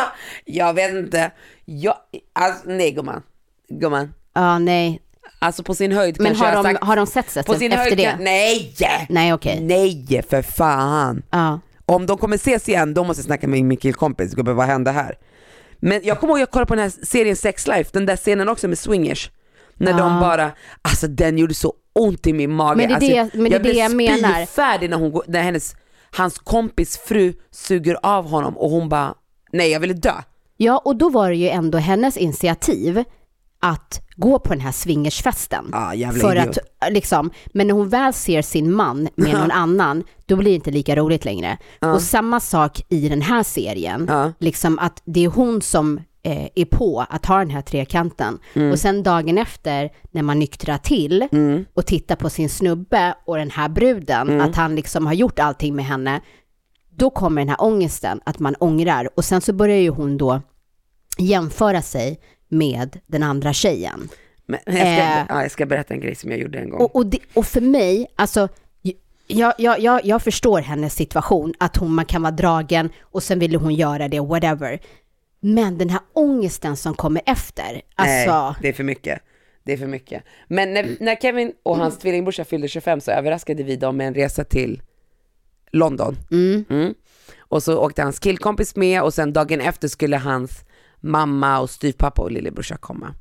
[0.44, 1.30] jag vet inte.
[1.64, 1.94] Jag,
[2.32, 3.22] alltså, nej gumman.
[3.68, 4.14] Gumman.
[4.34, 5.00] Ja, nej.
[5.38, 6.84] Alltså på sin höjd Men kanske har jag de, sagt...
[6.84, 8.04] har de sett sig på sin efter höjd det?
[8.04, 8.74] kan, nej!
[9.08, 9.60] Nej, okej.
[9.60, 11.22] Nej för fan.
[11.30, 11.60] Ja.
[11.86, 14.90] Om de kommer ses igen, då måste jag snacka med min killkompis, gubbe vad hände
[14.90, 15.14] här?
[15.80, 18.48] Men jag kommer ihåg jag kollade på den här serien Sex Life, den där scenen
[18.48, 19.30] också med swingers.
[19.74, 20.20] När de Ah.
[20.20, 20.50] bara,
[20.82, 22.76] alltså den gjorde så ont i min mage.
[22.76, 24.34] Men det är det- alltså, men det är det jag blev menar.
[24.46, 25.74] spyfärdig när, hon, när hennes,
[26.10, 29.14] hans kompis fru suger av honom och hon bara,
[29.52, 30.12] nej jag ville dö.
[30.56, 33.04] Ja, och då var det ju ändå hennes initiativ
[33.60, 35.72] att gå på den här swingersfesten.
[35.94, 36.58] Jävla för idiot.
[36.78, 40.54] att, liksom, men när hon väl ser sin man med någon annan, då blir det
[40.54, 41.58] inte lika roligt längre.
[41.80, 44.32] Och samma sak i den här serien, Ja.
[44.38, 48.38] liksom att det är hon som eh, är på att ha den här trekanten.
[48.54, 48.72] Mm.
[48.72, 51.28] Och sen dagen efter, när man nyktrar till
[51.74, 54.40] och tittar på sin snubbe och den här bruden, Mm.
[54.40, 56.20] att han liksom har gjort allting med henne,
[56.96, 59.08] då kommer den här ångesten, att man ångrar.
[59.16, 60.40] Och sen så börjar ju hon då
[61.18, 64.08] jämföra sig med den andra tjejen.
[64.46, 65.24] Men jag, ska, Eh.
[65.28, 66.80] ja, jag ska berätta en grej som jag gjorde en gång.
[66.80, 68.48] Och, och, det, och för mig, alltså,
[69.26, 73.38] jag, jag, jag, jag förstår hennes situation, att hon, man kan vara dragen och sen
[73.38, 74.80] ville hon göra det, whatever.
[75.40, 79.20] Men den här ångesten som kommer efter, alltså, Nej, det är för mycket.
[79.62, 80.22] Det är för mycket.
[80.46, 84.14] Men när, när Kevin och hans tvillingbrorsa fyllde 25 så överraskade vi dem med en
[84.14, 84.82] resa till
[85.72, 86.16] London.
[86.30, 86.94] Mm.
[87.38, 90.64] Och så åkte hans killkompis med och sen dagen efter skulle hans
[91.00, 93.14] mamma och styvpappa och lillebrorsa komma.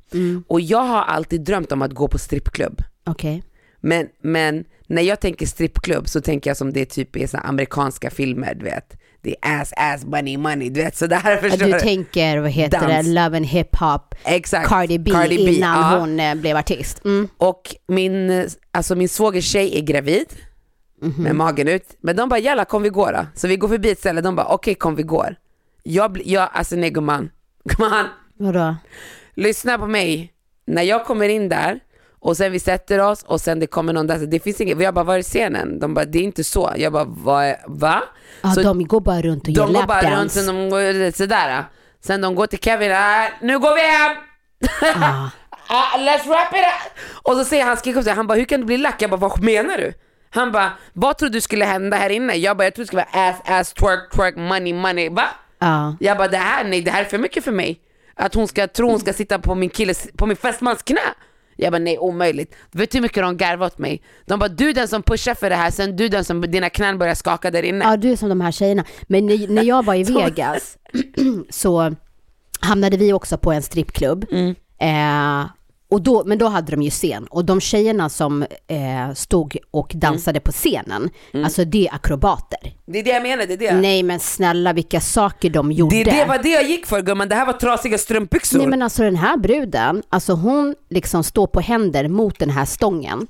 [0.46, 2.82] Och jag har alltid drömt om att gå på strippklubb.
[3.06, 3.42] okej.
[3.80, 7.46] Men, men när jag tänker strippklubb så tänker jag som det typ är så här
[7.46, 8.96] amerikanska filmer, du vet.
[9.22, 13.06] Det är ass, ass, money, money, du vet sådär förstår Du tänker, vad heter Dans.
[13.06, 14.68] det, Love and Hip Hop, Exakt.
[14.68, 15.98] Cardi B, Cardi B, innan ja.
[15.98, 17.04] hon eh, blev artist.
[17.04, 17.28] Mm.
[17.36, 20.26] Och min, alltså min svågers tjej är gravid
[21.18, 21.96] med magen ut.
[22.00, 23.26] Men de bara jalla kom vi går då.
[23.34, 25.36] Så vi går förbi ett ställe, de bara okej kom vi går.
[25.82, 27.30] Jag, jag alltså nej gumman,
[27.64, 28.76] gumman, Vadå?
[29.34, 30.32] lyssna på mig.
[30.66, 31.80] När jag kommer in där
[32.20, 34.94] och sen vi sätter oss och sen det kommer någon där, det finns inget, jag
[34.94, 35.80] bara var är scenen?
[35.80, 36.72] De bara det är inte så.
[36.76, 38.02] Jag bara är, va?
[38.42, 40.40] Ja, Så de går bara runt och ger de går bara runt, lapdance.
[40.42, 41.64] sen de går sådär.
[42.00, 44.16] Sen de går till Kevin, ah, nu går vi hem!
[45.02, 45.30] Ah.
[45.68, 46.92] ah, let's wrap it up.
[47.22, 49.02] Och så säger han sig, han bara hur kan du bli lack?
[49.02, 49.92] Jag bara vad menar du?
[50.30, 52.34] Han bara vad trodde du skulle hända här inne?
[52.34, 55.08] Jag bara jag trodde det skulle vara ass ass twerk twerk money money.
[55.10, 55.24] Va?
[55.58, 55.96] Ja.
[56.00, 57.80] Jag bara det här, nej det här är för mycket för mig.
[58.14, 61.00] Att hon ska tro hon ska sitta på min killes, på min fästmans knä.
[61.56, 62.54] Jag bara nej omöjligt.
[62.70, 64.02] Vet du hur mycket de garvade åt mig?
[64.26, 66.40] De bara du är den som pushar för det här, sen du är den som
[66.40, 67.84] dina knän börjar skaka där inne.
[67.84, 68.84] Ja, du är som de här tjejerna.
[69.02, 70.78] Men när, när jag var i Vegas
[71.50, 71.94] så
[72.60, 74.26] hamnade vi också på en strippklubb.
[74.30, 74.54] Mm.
[74.80, 75.50] Eh,
[75.90, 77.26] och då, men då hade de ju scen.
[77.30, 80.00] Och de tjejerna som eh, stod och Mm.
[80.00, 81.10] dansade på scenen,
[81.44, 82.58] alltså det är akrobater.
[82.86, 83.80] Det är det jag menar, det är det.
[83.80, 85.96] Nej men snälla vilka saker de gjorde.
[85.96, 88.58] Det, det var det jag gick för gumman, det här var trasiga strumpbyxor.
[88.58, 92.64] Nej men alltså den här bruden, alltså hon liksom står på händer mot den här
[92.64, 93.26] stången,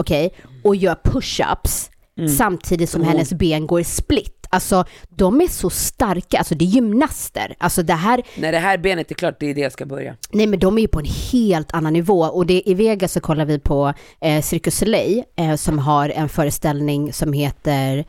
[0.00, 2.28] okej, och gör push-ups Mm.
[2.28, 4.43] samtidigt som hennes ben går split.
[4.54, 7.54] Alltså de är så starka, alltså det är gymnaster.
[7.58, 10.16] Alltså det här, När det här benet är klart, det är det jag ska börja.
[10.32, 13.20] nej men de är ju på en helt annan nivå och det, i Vegas så
[13.20, 18.04] kollar vi på eh, Circus Soleil eh, som har en föreställning som heter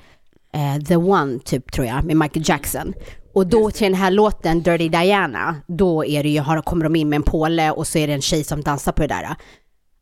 [0.53, 2.93] eh, The One typ tror jag med Michael Jackson.
[3.34, 6.95] Och då till den här låten Dirty Diana, då är det ju, har, kommer de
[6.95, 9.36] in med en påle och så är det en tjej som dansar på det där.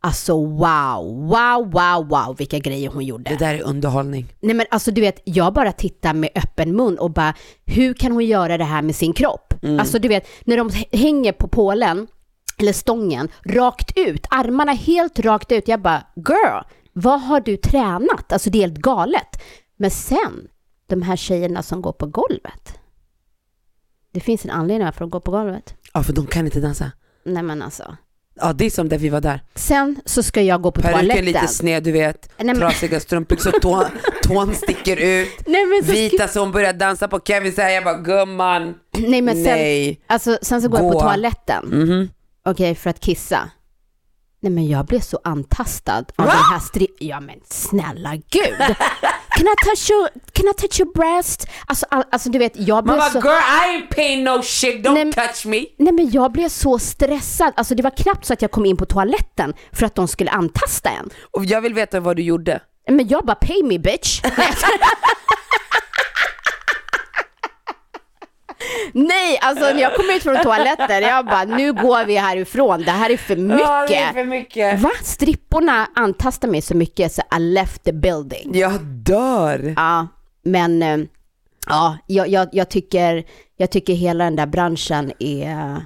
[0.06, 3.30] Alltså wow, wow, wow, wow vilka grejer hon gjorde.
[3.30, 4.34] Det där är underhållning.
[4.40, 7.34] Nej men alltså du vet, jag bara tittar med öppen mun och bara,
[7.66, 9.54] hur kan hon göra det här med sin kropp?
[9.80, 12.08] Alltså du vet, när de hänger på pålen,
[12.58, 15.68] eller stången, rakt ut, armarna helt rakt ut.
[15.68, 16.64] Jag bara, girl,
[16.94, 18.34] vad har du tränat?
[18.34, 19.42] Alltså det är helt galet.
[19.78, 20.48] Men sen,
[20.88, 22.80] de här tjejerna som går på golvet.
[24.12, 25.76] Det finns en anledning varför de går på golvet.
[25.94, 26.92] Ja för de kan inte dansa.
[27.26, 27.98] Nej men alltså.
[28.36, 29.42] Ja det är som där vi var där.
[29.56, 31.26] Sen så ska jag gå på Peruken toaletten.
[31.26, 33.86] lite sned du vet, Nej, men- trasiga strumpbyxor, tå,
[34.24, 35.30] tån sticker ut.
[35.46, 39.36] Nej men, så Vita som börjar dansa på Kevin säger jag bara gumman, nej, men
[39.36, 40.02] sen, nej.
[40.08, 41.02] Alltså, sen så går jag på Gå.
[41.02, 41.66] toaletten.
[41.66, 42.10] Mhm.
[42.46, 43.50] Okej, för att kissa.
[44.44, 46.88] Nej men jag blev så antastad av den här stri...
[47.00, 48.76] Ja men snälla gud!
[49.30, 51.48] Can I touch your, can I touch your breast?
[51.66, 53.20] Alltså, all, alltså du vet, jag blev bara så...
[53.20, 55.66] girl I ain't paying no shit, don't Nej, touch me.
[55.78, 57.54] Nej men jag blev så stressad.
[57.56, 60.32] Alltså det var knappt så att jag kom in på toaletten för att de skulle
[60.32, 61.10] antasta en.
[61.32, 62.62] Och jag vill veta vad du gjorde.
[62.90, 64.22] Men jag bara pay me bitch.
[68.94, 72.92] Nej, alltså när jag kom ut från toaletten, jag bara nu går vi härifrån, det
[72.92, 73.60] här är för mycket.
[73.60, 74.80] Ja, det är för mycket.
[74.80, 74.92] Va?
[75.04, 78.52] Stripporna antastar mig så mycket så I left the building.
[78.54, 79.74] Jag dör.
[79.78, 80.08] Ja,
[80.44, 80.98] men eh,
[81.68, 83.24] ja, jag, jag, jag, tycker,
[83.58, 85.86] jag tycker hela den där branschen är...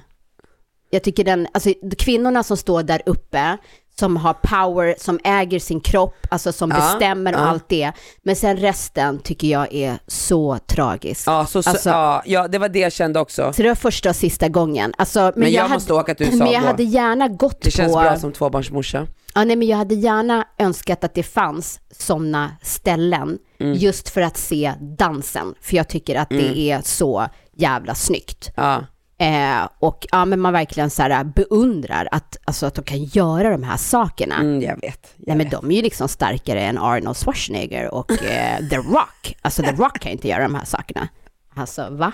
[0.90, 3.58] Jag tycker den, alltså kvinnorna som står där uppe,
[3.98, 7.44] som har power, som äger sin kropp, alltså som Ja, bestämmer och ja.
[7.44, 7.92] allt det.
[8.22, 11.26] Men sen resten tycker jag är så tragiskt.
[11.26, 13.52] Ja, så, så, Alltså- ja, ja, det var det jag kände också.
[13.52, 14.94] Så det var första och sista gången.
[14.98, 16.66] Alltså, men, Men jag hade, måste åka till USA Men jag då.
[16.66, 18.00] hade gärna gått Det känns på...
[18.00, 19.06] bra som tvåbarnsmorsa.
[19.34, 23.74] Ja, nej, men jag hade gärna önskat att det fanns sådana ställen Mm.
[23.74, 25.54] just för att se dansen.
[25.60, 28.50] För jag tycker att det är så jävla snyggt.
[28.56, 28.84] Ja.
[29.20, 33.50] Eh, och ja, men man verkligen så här beundrar att, alltså, att de kan göra
[33.50, 34.34] de här sakerna.
[34.34, 35.14] Mm, jag vet.
[35.16, 35.50] Jag Nej, men vet.
[35.50, 39.36] de är ju liksom starkare än Arnold Schwarzenegger och eh, The Rock.
[39.42, 41.08] Alltså The Rock kan inte göra de här sakerna.
[41.54, 42.12] Alltså va?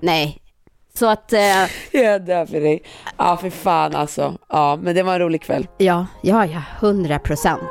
[0.00, 0.38] Nej.
[0.94, 1.40] Så att, eh,
[1.92, 2.82] Jag dör för dig.
[3.16, 4.38] Ja, för fan alltså.
[4.48, 5.66] Ja, men det var en rolig kväll.
[5.78, 7.70] ja, ja, ja, hundra procent.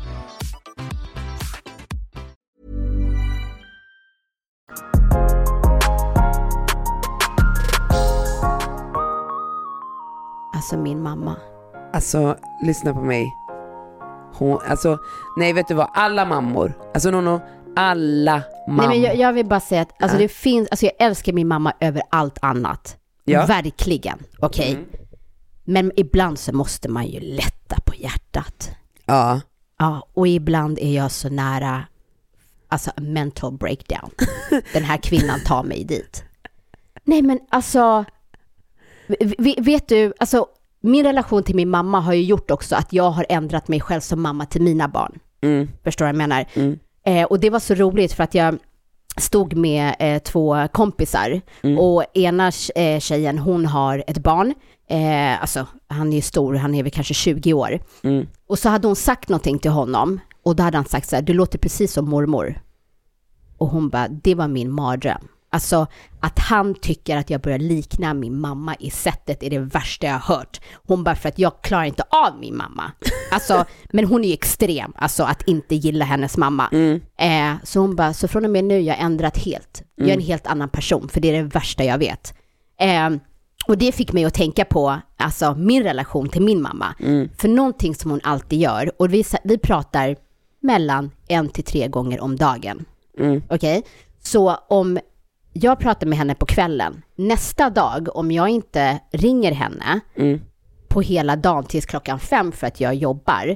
[10.61, 11.35] Alltså min mamma.
[11.93, 13.33] Alltså, lyssna på mig.
[14.33, 14.97] Hon, alltså,
[15.37, 17.41] nej vet du vad, alla mammor, alltså Nono,
[17.75, 18.87] alla mammor.
[18.87, 20.21] Nej, men jag, jag vill bara säga att alltså, Ja.
[20.21, 22.97] det finns, alltså, jag älskar min mamma över allt annat.
[23.23, 23.45] Ja.
[23.45, 24.71] Verkligen, okej.
[24.71, 24.85] Mm.
[25.63, 28.69] Men ibland så måste man ju lätta på hjärtat.
[29.05, 29.41] Ja.
[29.79, 31.83] Ja, och ibland är jag så nära,
[32.67, 34.09] alltså mental breakdown.
[34.73, 36.23] Den här kvinnan tar mig dit.
[37.03, 38.05] Nej men alltså,
[39.57, 40.45] vet du, alltså
[40.81, 44.01] min relation till min mamma har ju gjort också att jag har ändrat mig själv
[44.01, 45.19] som mamma till mina barn.
[45.41, 45.69] Mm.
[45.83, 46.45] Förstår du vad jag menar?
[46.53, 46.79] Mm.
[47.05, 48.57] Eh, och det var så roligt för att jag
[49.17, 51.79] stod med eh, två kompisar Mm.
[51.79, 54.53] och ena eh, tjejen hon har ett barn,
[54.89, 57.79] eh, alltså han är ju stor, han är väl kanske 20 år.
[58.03, 58.27] Mm.
[58.47, 61.23] Och så hade hon sagt någonting till honom och då hade han sagt så här,
[61.23, 62.61] du låter precis som mormor.
[63.57, 65.27] Och hon bara, det var min mardröm.
[65.53, 65.87] Alltså
[66.19, 70.13] att han tycker att jag börjar likna min mamma i sättet är det värsta jag
[70.13, 70.61] har hört.
[70.87, 72.91] Hon bara, för att jag klarar inte av min mamma.
[73.31, 76.69] Alltså, men hon är ju extrem, alltså att inte gilla hennes mamma.
[77.17, 79.83] Eh, så hon bara, så från och med nu jag har ändrat helt.
[79.95, 82.33] Jag är en helt annan person, för det är det värsta jag vet.
[82.79, 83.09] Eh,
[83.67, 86.95] och det fick mig att tänka på alltså, min relation till min mamma.
[87.37, 90.15] För någonting som hon alltid gör, och vi, vi pratar
[90.59, 92.85] mellan en till tre gånger om dagen.
[93.49, 93.83] Okej?
[94.23, 94.99] Så om
[95.53, 99.99] jag pratar med henne på kvällen, nästa dag om jag inte ringer henne
[100.87, 103.55] på hela dagen tills klockan fem för att jag jobbar,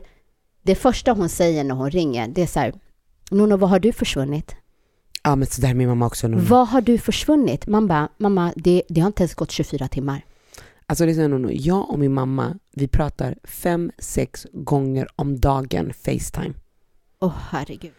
[0.63, 2.73] det första hon säger när hon ringer, det är så här,
[3.31, 4.55] Nono, vad har du försvunnit?
[5.23, 6.27] Ja men sådär är min mamma också.
[6.27, 6.41] Nono.
[6.41, 7.67] Vad har du försvunnit?
[7.67, 10.25] Man bara, mamma, det, det har inte ens gått 24 timmar.
[10.85, 16.53] Alltså lyssna Nono, jag och min mamma, vi pratar fem, sex gånger om dagen Facetime.
[17.19, 17.91] Åh herregud.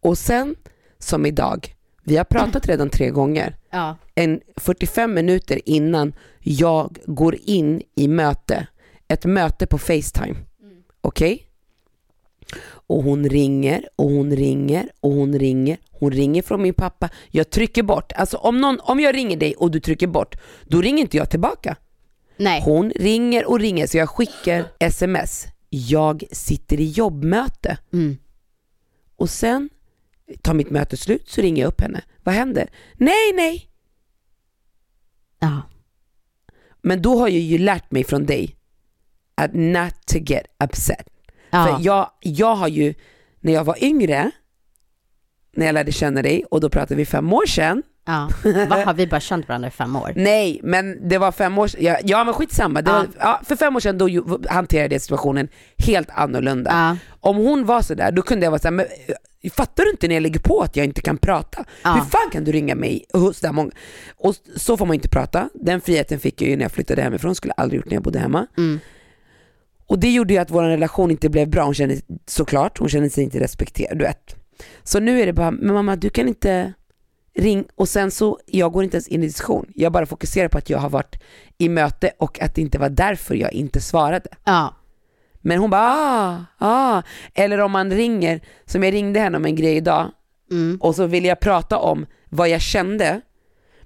[0.00, 0.56] Och sen,
[0.98, 3.56] som idag, vi har pratat redan tre gånger.
[3.70, 3.96] Ja.
[4.14, 8.66] En 45 minuter innan jag går in i möte,
[9.08, 10.36] ett möte på Facetime.
[11.00, 11.46] Okej?
[12.68, 15.78] Och hon ringer och hon ringer och hon ringer.
[15.90, 17.08] Hon ringer från min pappa.
[17.30, 18.12] Jag trycker bort.
[18.12, 21.30] Alltså om, någon, om jag ringer dig och du trycker bort, då ringer inte jag
[21.30, 21.76] tillbaka.
[22.36, 22.62] Nej.
[22.64, 25.46] Hon ringer och ringer så jag skickar sms.
[25.68, 27.78] Jag sitter i jobbmöte.
[27.92, 28.16] Mm.
[29.16, 29.68] Och sen
[30.42, 32.02] tar mitt möte slut så ringer jag upp henne.
[32.22, 32.70] Vad händer?
[32.94, 33.70] Nej, nej.
[35.38, 35.62] Ja.
[36.82, 38.56] Men då har jag ju lärt mig från dig
[39.34, 41.08] att not to get upset.
[41.50, 41.66] Ja.
[41.66, 42.94] För jag, jag har ju,
[43.40, 44.30] när jag var yngre,
[45.52, 47.82] när jag lärde känna dig och då pratade vi fem år sedan.
[48.06, 48.28] Ja.
[48.68, 50.12] Vad har vi bara känt varandra i fem år?
[50.16, 51.80] Nej, men det var fem år sedan.
[51.84, 52.82] Ja, ja men skitsamma.
[52.82, 52.96] Det Ja.
[52.96, 54.08] var, ja, för fem år sedan då
[54.48, 56.70] hanterade jag situationen helt annorlunda.
[56.70, 56.96] Ja.
[57.20, 58.86] Om hon var sådär, då kunde jag vara såhär, men
[59.42, 61.64] eh, fattar du inte när jag lägger på att jag inte kan prata?
[61.84, 61.92] Ja.
[61.92, 63.04] Hur fan kan du ringa mig?
[63.12, 63.70] Och så, där många.
[64.16, 65.48] och så får man inte prata.
[65.54, 68.18] Den friheten fick jag ju när jag flyttade hemifrån, skulle aldrig gjort när jag bodde
[68.18, 68.46] hemma.
[68.58, 68.80] Mm.
[69.86, 73.10] Och det gjorde ju att vår relation inte blev bra, hon kände såklart, hon kände
[73.10, 74.36] sig inte respekterad, du vet.
[74.82, 76.72] Så nu är det bara, men mamma du kan inte
[77.40, 79.66] ring och sen så, jag går inte ens in i diskussion.
[79.74, 81.22] Jag bara fokuserar på att jag har varit
[81.58, 84.28] i möte och att det inte var därför jag inte svarade.
[84.44, 84.76] Ja.
[85.40, 87.02] Men hon bara ah, ah.
[87.34, 90.10] Eller om man ringer, som jag ringde henne om en grej idag
[90.50, 90.78] Mm.
[90.80, 93.20] och så ville jag prata om vad jag kände.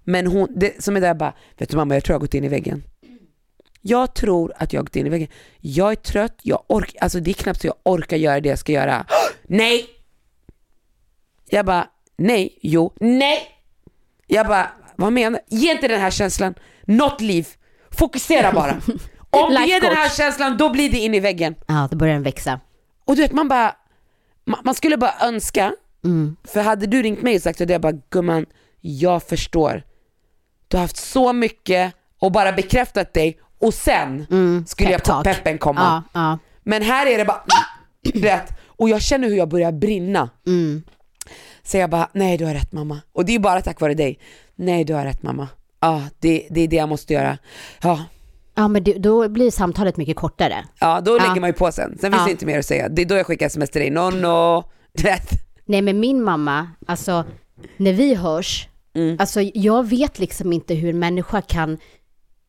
[0.04, 2.34] Men hon, det, som är där bara, vet du mamma jag tror jag har gått
[2.34, 2.82] in i väggen.
[3.80, 5.28] Jag tror att jag har gått in i väggen.
[5.60, 8.58] Jag är trött, jag orkar, alltså det är knappt så jag orkar göra det jag
[8.58, 9.06] ska göra.
[9.42, 9.86] nej!
[11.48, 13.38] Jag bara, nej, jo, nej!
[14.26, 17.48] Jag bara, vad menar Ge inte den här känslan något liv.
[17.90, 18.70] Fokusera bara.
[19.30, 21.54] Om du ger den här känslan, då blir det in i väggen.
[21.66, 22.60] ja, då börjar den växa.
[23.04, 23.76] Och du vet man bara,
[24.64, 25.72] man, skulle bara önska,
[26.04, 26.36] Mm.
[26.44, 28.46] för hade du ringt mig och sagt hade jag bara gumman,
[28.80, 29.82] jag förstår.
[30.68, 34.26] Du har haft så mycket och bara bekräftat dig och sen
[34.68, 35.22] skulle jag på Mm.
[35.24, 36.02] Peppen komma.
[36.14, 36.38] Ja, ja.
[36.62, 37.44] Men här är det bara,
[38.02, 40.30] du vet, och jag känner hur jag börjar brinna.
[40.46, 40.82] Mm.
[41.64, 43.00] Så jag bara, nej du har rätt mamma.
[43.12, 44.18] Och det är ju bara tack vare dig.
[44.56, 45.48] Nej du har rätt mamma.
[45.80, 47.38] Ja, det, det är det jag måste göra.
[47.82, 48.04] Ja,
[48.56, 50.64] Ja, men det, då blir samtalet mycket kortare.
[50.80, 51.28] ja då Ja.
[51.28, 51.98] lägger man ju på sen.
[52.00, 52.24] Sen finns Ja.
[52.24, 52.88] det inte mer att säga.
[52.88, 53.90] Det är då jag skickar sms till dig.
[53.90, 54.64] No, no.
[55.02, 55.28] Vet.
[55.64, 57.24] Nej, men min mamma, alltså
[57.76, 59.16] när vi hörs, Mm.
[59.20, 61.78] alltså jag vet liksom inte hur en människa kan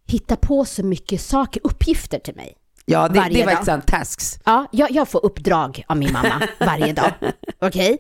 [0.07, 2.53] hitta på så mycket saker, uppgifter till mig.
[2.85, 4.39] Ja, det, Varje det var sånt tasks.
[4.45, 7.11] Ja, jag, jag får uppdrag av min mamma varje dag.
[7.61, 7.97] Okej?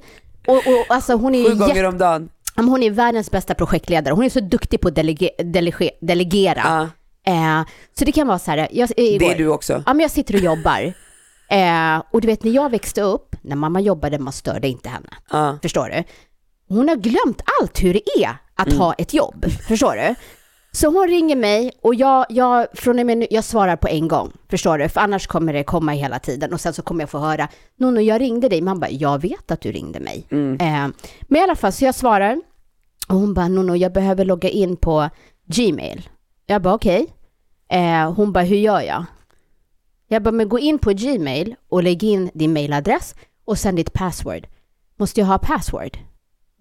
[0.47, 2.29] Och, och alltså hon är ju Sju gånger om dagen.
[2.55, 4.13] Hon är världens bästa projektledare.
[4.13, 6.61] Hon är så duktig på att delege, delege, delegera.
[6.65, 6.89] Ja,
[7.27, 7.61] Eh,
[7.99, 9.73] så det kan vara så här, jag, det igår, är du också.
[9.85, 10.93] Ja, men jag sitter och jobbar.
[11.49, 15.09] Eh, och du vet, när jag växte upp, när mamma jobbade, man störde inte henne.
[15.31, 15.57] Ja.
[15.61, 16.03] Förstår du?
[16.75, 18.79] Hon har glömt allt hur det är att Mm.
[18.79, 19.45] ha ett jobb.
[19.67, 20.15] Förstår du?
[20.75, 24.07] Så hon ringer mig och jag, jag, från och med nu, jag svarar på en
[24.07, 24.31] gång.
[24.49, 24.89] Förstår du?
[24.89, 27.99] För annars kommer det komma hela tiden och sen så kommer jag få höra, Nono
[27.99, 28.61] jag ringde dig.
[28.61, 30.25] Man bara, jag vet att du ringde mig.
[30.61, 30.87] Eh,
[31.21, 32.41] men i alla fall, så jag svarar.
[33.07, 35.09] Och hon bara, Nono jag behöver logga in på
[35.45, 36.09] Gmail.
[36.45, 37.07] Jag bara, okej.
[37.69, 39.05] Eh, hon bara, hur gör jag?
[40.07, 43.93] Jag bara, men gå in på Gmail och lägg in din mailadress och sen ditt
[43.93, 44.47] password.
[44.97, 45.97] Måste jag ha password?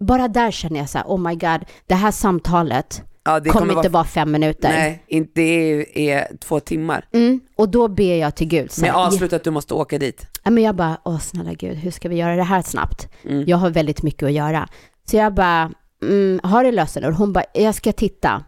[0.01, 3.67] Bara där känner jag så här, oh my god, det här samtalet Ja, det kommer
[3.67, 4.69] kommer inte vara- fem minuter.
[4.69, 7.09] Nej, inte, det är, är två timmar.
[7.13, 8.71] Mm, och då ber jag till Gud.
[8.73, 10.27] Så Men här, avslut att du måste åka dit.
[10.45, 13.09] Ja, men jag bara, åh snälla Gud, hur ska vi göra det här snabbt?
[13.25, 13.45] Mm.
[13.47, 14.69] Jag har väldigt mycket att göra.
[15.11, 17.15] Så jag bara, mm, har du lösenord?
[17.15, 18.45] Hon bara, jag ska titta.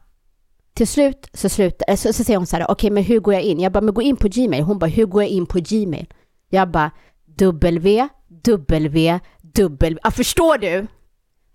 [0.75, 3.35] Till slut så, slutar, eh, så, så säger hon så här, okej men hur går
[3.35, 3.61] jag in?
[3.61, 4.63] Jag bara, men gå in på Gmail.
[4.63, 6.07] Hon bara, hur går jag in på Gmail?
[6.51, 6.91] Jag bara,
[7.39, 8.09] W,
[8.43, 9.97] W, W.
[10.03, 10.87] Ja, förstår du?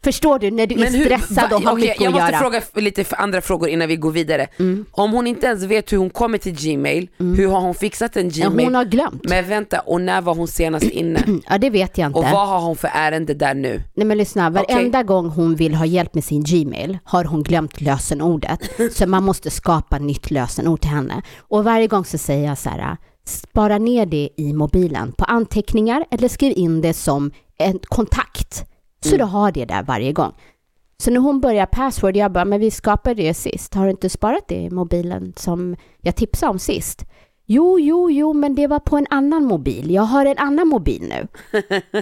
[0.04, 2.40] Förstår du när du är stressad och har okej, mycket Jag att måste göra?
[2.40, 4.48] fråga f- lite för andra frågor innan vi går vidare.
[4.60, 4.86] Mm.
[4.92, 8.30] Om hon inte ens vet hur hon kommer till Gmail, hur har hon fixat en
[8.30, 8.66] Ja, Gmail?
[8.68, 9.22] hon har glömt.
[9.30, 11.24] Men vänta, och när var hon senast inne?
[11.50, 12.20] Ja, det vet jag inte.
[12.20, 13.82] Och vad har hon för ärende där nu?
[13.94, 17.82] Nej men lyssna, varenda gång hon vill ha hjälp med sin Gmail har hon glömt
[17.82, 18.60] lösenordet.
[18.94, 21.22] så man måste skapa nytt lösenord till henne.
[21.40, 26.06] Och varje gång så säger jag så här, spara ner det i mobilen på anteckningar
[26.12, 28.64] eller skriv in det som en kontakt.
[29.06, 30.34] Så du har det där varje gång.
[30.98, 33.74] Så när hon börjar password, jag bara, men vi skapade det sist.
[33.74, 37.06] Har du inte sparat det i mobilen som jag tipsade om sist?
[37.46, 39.92] Jo, jo, jo, men det var på en annan mobil.
[39.92, 41.28] Jag har en annan mobil nu.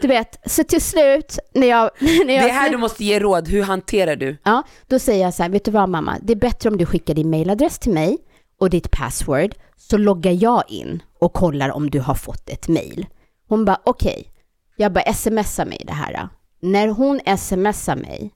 [0.01, 1.89] Du vet, så till slut när jag...
[1.99, 4.37] När jag Det är här du måste ge råd, hur hanterar du?
[4.43, 6.85] Ja, då säger jag så här, vet du vad mamma, det är bättre om du
[6.85, 8.17] skickar din mailadress till mig
[8.59, 13.07] och ditt password, så loggar jag in och kollar om du har fått ett mail.
[13.47, 14.31] Hon bara, okej,
[14.75, 16.29] jag bara smsar mig det här.
[16.61, 18.33] När hon smsar mig,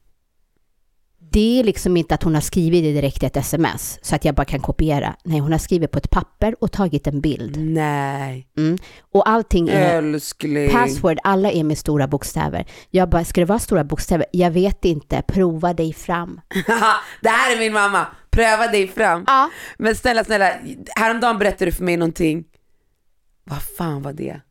[1.32, 4.26] det är liksom inte att hon har skrivit det direkt i ett sms, så att
[4.26, 5.16] jag bara kan kopiera.
[5.24, 7.58] Nej, hon har skrivit på ett papper och tagit en bild.
[7.58, 8.78] Nej, Mm.
[9.12, 9.98] Och allting är...
[9.98, 10.72] älskling.
[10.72, 12.66] Password, alla är med stora bokstäver.
[12.90, 14.26] Jag bara, ska det vara stora bokstäver?
[14.32, 16.42] Jag vet inte, prova dig fram.
[17.22, 19.24] det här är min mamma, pröva dig fram.
[19.28, 19.50] Ja.
[19.78, 20.54] Men snälla, snälla,
[20.96, 22.44] häromdagen berättade du för mig någonting.
[23.44, 24.42] Vad fan var det?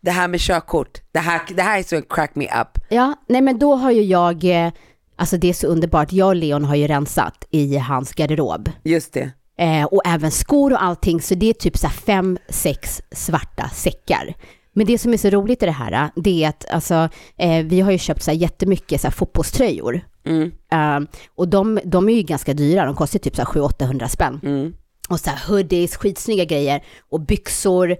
[0.00, 2.78] Det här med körkort, det här, det här är så crack me up.
[2.88, 4.72] Ja, nej men då har ju jag, eh,
[5.16, 8.70] alltså det är så underbart, jag och Leon har ju rensat i hans garderob.
[8.84, 9.30] Just det.
[9.58, 13.68] Eh, och även skor och allting, så det är typ så här fem, sex svarta
[13.68, 14.34] säckar.
[14.72, 17.64] Men det som är så roligt i det här, eh, det är att alltså, eh,
[17.64, 20.00] vi har ju köpt så här jättemycket så här fotbollströjor.
[20.26, 20.52] Mm.
[20.72, 24.40] Eh, och de, de är ju ganska dyra, de kostar typ så här 700-800 spänn.
[24.42, 24.74] Mm.
[25.08, 27.90] Och så här hoodies, skitsnygga grejer och byxor.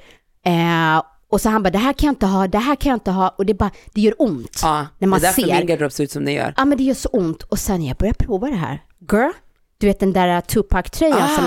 [0.45, 1.03] Eh,
[1.37, 3.11] och så han bara, det här kan jag inte ha, det här kan jag inte
[3.11, 3.29] ha.
[3.29, 4.61] Och det bara, det gör ont.
[4.63, 6.55] Ja, när man det är därför min garderob ser ut som den gör.
[6.57, 7.43] Ja men det gör så ont.
[7.43, 9.31] Och sen jag började prova det här, girl,
[9.79, 11.37] du vet den där Tupac-tröjan Ah.
[11.37, 11.45] som,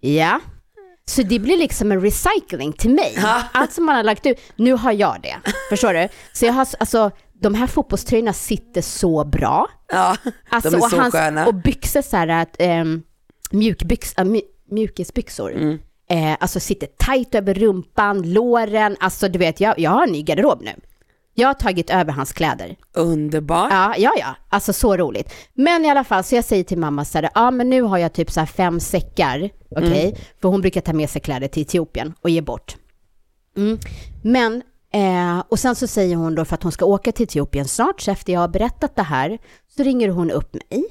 [0.00, 0.40] ja.
[1.04, 3.14] Så det blir liksom en recycling till mig.
[3.22, 3.42] Ja.
[3.52, 5.36] Allt som man har lagt ut, nu har jag det.
[5.70, 6.08] Förstår du?
[6.32, 9.66] Så jag har, alltså, de här fotbollströjorna sitter så bra.
[9.92, 10.16] Ja,
[10.50, 11.46] Alltså, de är och, så hans, sköna.
[11.46, 13.02] och byxor så här, att, ähm,
[13.50, 15.52] mjukbyx, äh, mj, mjukisbyxor.
[15.52, 15.78] Mm.
[16.10, 20.22] Eh, alltså sitter tajt över rumpan, låren, alltså du vet, jag, jag har en ny
[20.22, 20.72] garderob nu.
[21.34, 22.76] Jag har tagit över hans kläder.
[22.94, 23.72] Underbart.
[23.72, 25.32] Ja, ja, ja, alltså så roligt.
[25.54, 27.98] Men i alla fall, så jag säger till mamma så här, ja men nu har
[27.98, 30.16] jag typ så här fem säckar, okej?
[30.40, 32.76] För hon brukar ta med sig kläder till Etiopien och ge bort.
[33.56, 33.78] Mm.
[34.22, 37.68] Men, eh, och sen så säger hon då för att hon ska åka till Etiopien
[37.68, 39.38] snart, så efter jag har berättat det här,
[39.76, 40.84] så ringer hon upp mig.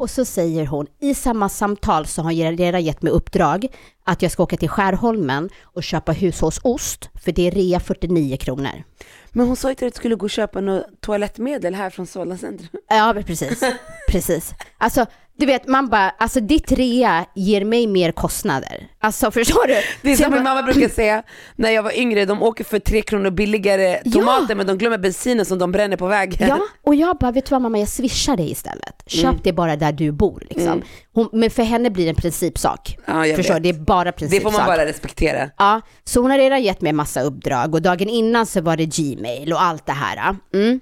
[0.00, 3.66] Och så säger hon, i samma samtal så har hon redan gett mig uppdrag
[4.04, 8.84] att jag ska åka till Skärholmen och köpa hushållsost, för det är rea 49 kronor.
[9.30, 12.38] Men hon sa dig att du skulle gå och köpa något toalettmedel här från Solna
[12.38, 12.68] centrum.
[12.88, 13.62] Ja, precis.
[14.08, 14.54] precis.
[14.78, 15.06] Alltså,
[15.38, 18.86] du vet, man bara, alltså ditt rea ger mig mer kostnader.
[19.00, 19.74] Alltså, förstår du?
[20.02, 21.22] Det är som min mamma brukar säga
[21.56, 24.12] när jag var yngre, de åker för tre kronor billigare Ja.
[24.12, 26.48] tomater men de glömmer bensinen som de bränner på vägen.
[26.48, 29.02] Ja, och jag bara, vet du vad mamma, jag swishar dig istället.
[29.06, 29.40] Köp Mm.
[29.44, 30.82] det bara där du bor liksom.
[31.14, 32.98] Hon, men för henne blir det en principsak.
[33.06, 33.62] Ja, jag Förstår vet.
[33.62, 33.72] du?
[33.72, 34.52] Det är bara Det principsak.
[34.52, 35.50] får man bara respektera.
[35.58, 38.84] Ja, så hon har redan gett mig massa uppdrag och dagen innan så var det
[38.86, 40.36] Gmail och allt det här.
[40.54, 40.80] Mm.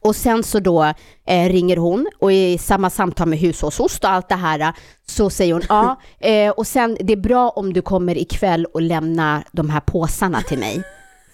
[0.00, 0.92] Och sen så då
[1.26, 4.72] eh, ringer hon och i samma samtal med hushållsost och allt det här
[5.06, 8.82] så säger hon ja, eh, och sen det är bra om du kommer ikväll och
[8.82, 10.82] lämnar de här påsarna till mig.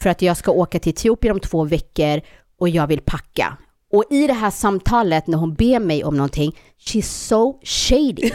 [0.00, 2.20] För att jag ska åka till Etiopien om två veckor
[2.58, 3.56] och jag vill packa.
[3.92, 8.30] Och i det här samtalet när hon ber mig om någonting, she's so shady.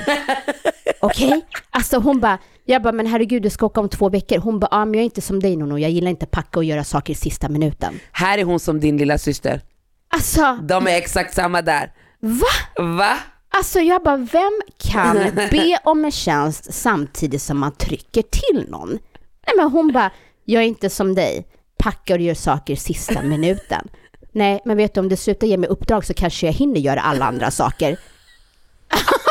[1.01, 1.41] Okej?
[1.69, 4.37] Alltså hon bara, jag bara, men herregud du ska åka om två veckor.
[4.37, 6.63] Hon bara, ja men jag är inte som dig Nono, jag gillar inte packa och
[6.63, 7.99] göra saker i sista minuten.
[8.11, 9.61] Här är hon som din lilla syster.
[10.09, 11.91] Alltså, De är exakt samma där.
[12.19, 12.83] va?
[12.85, 13.17] Va?
[13.49, 18.89] Alltså jag bara, vem kan be om en tjänst samtidigt som man trycker till någon?
[18.89, 20.11] Nej men hon bara,
[20.45, 21.47] jag är inte som dig,
[21.77, 23.87] packar och gör saker sista minuten.
[24.31, 27.01] Nej, men vet du om det slutar ge mig uppdrag så kanske jag hinner göra
[27.01, 27.97] alla andra saker.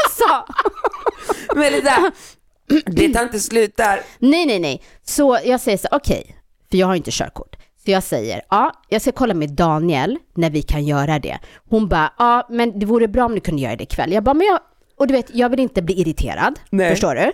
[0.05, 0.53] Alltså,
[1.55, 2.13] Men det där,
[2.87, 4.01] det tar inte slut där.
[4.19, 4.83] nej, nej, nej.
[5.05, 6.37] Så jag säger så, okej,
[6.71, 7.57] för jag har inte körkort.
[7.87, 11.39] Så jag säger, ja, jag ska kolla med Daniel när vi kan göra det.
[11.71, 14.13] Hon bara, ja, men det vore bra om du kunde göra det ikväll.
[14.13, 14.59] Jag bara, men jag,
[14.97, 16.91] och du vet, jag vill inte bli irriterad, Nej.
[16.91, 17.33] förstår du?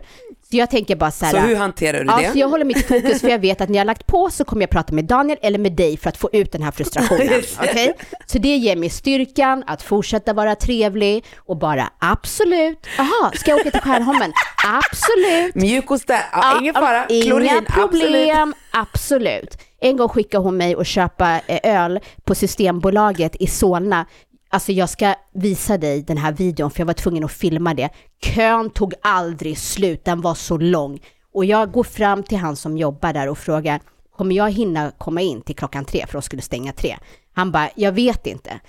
[0.51, 2.33] Så jag tänker bara så här, Så hur hanterar du Ja, det?
[2.33, 4.45] så jag håller mitt fokus för jag vet att när jag har lagt på så
[4.45, 7.43] kommer jag prata med Daniel eller med dig för att få ut den här frustrationen.
[7.61, 7.95] Okej?
[8.27, 13.61] Så det ger mig styrkan att fortsätta vara trevlig och bara absolut, aha, ska jag
[13.61, 14.33] åka till Skärholmen?
[14.65, 15.55] Absolut.
[15.55, 17.07] Mjukost där, ja, ingen fara.
[17.09, 18.03] Inga Klorin, absolut.
[18.03, 19.59] problem, absolut.
[19.85, 24.07] En gång skickade hon mig att köpa eh, öl på Systembolaget i Solna.
[24.51, 27.89] Alltså jag ska visa dig den här videon för jag var tvungen att filma det.
[28.23, 31.01] Kön tog aldrig slut, den var så lång.
[31.35, 33.81] Och jag går fram till han som jobbar där och frågar,
[34.17, 36.97] kommer jag hinna komma in till klockan tre för de skulle stänga tre?
[37.33, 38.61] Han bara, jag vet inte.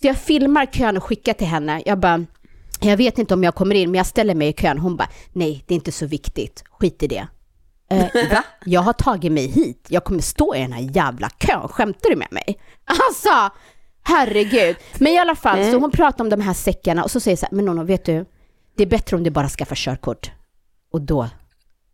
[0.00, 1.82] Så jag filmar kön och skickar till henne.
[1.86, 2.26] Jag bara,
[2.80, 4.78] jag vet inte om jag kommer in men jag ställer mig i kön.
[4.78, 7.26] Hon bara, nej det är inte så viktigt, skit i det.
[7.92, 8.40] Eh?
[8.64, 9.86] Jag har tagit mig hit.
[9.88, 11.68] Jag kommer stå i den här jävla kön.
[11.68, 12.58] Skämtar du med mig?
[12.84, 13.56] Alltså,
[14.02, 14.76] herregud.
[14.98, 17.46] Men i alla fall, så hon pratar om de här säckarna och så säger så
[17.46, 18.24] här, men Nono, vet du,
[18.76, 20.30] det är bättre om du bara skaffar körkort.
[20.92, 21.28] Och då,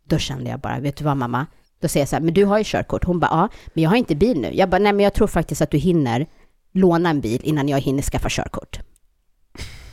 [0.05, 1.47] då kände jag bara, vet du vad mamma?
[1.81, 3.05] Då säger jag så här, men du har ju körkort.
[3.05, 4.51] Hon bara, ja, men jag har inte bil nu.
[4.55, 6.27] Jag bara, nej men jag tror faktiskt att du hinner
[6.73, 8.81] låna en bil innan jag hinner skaffa körkort.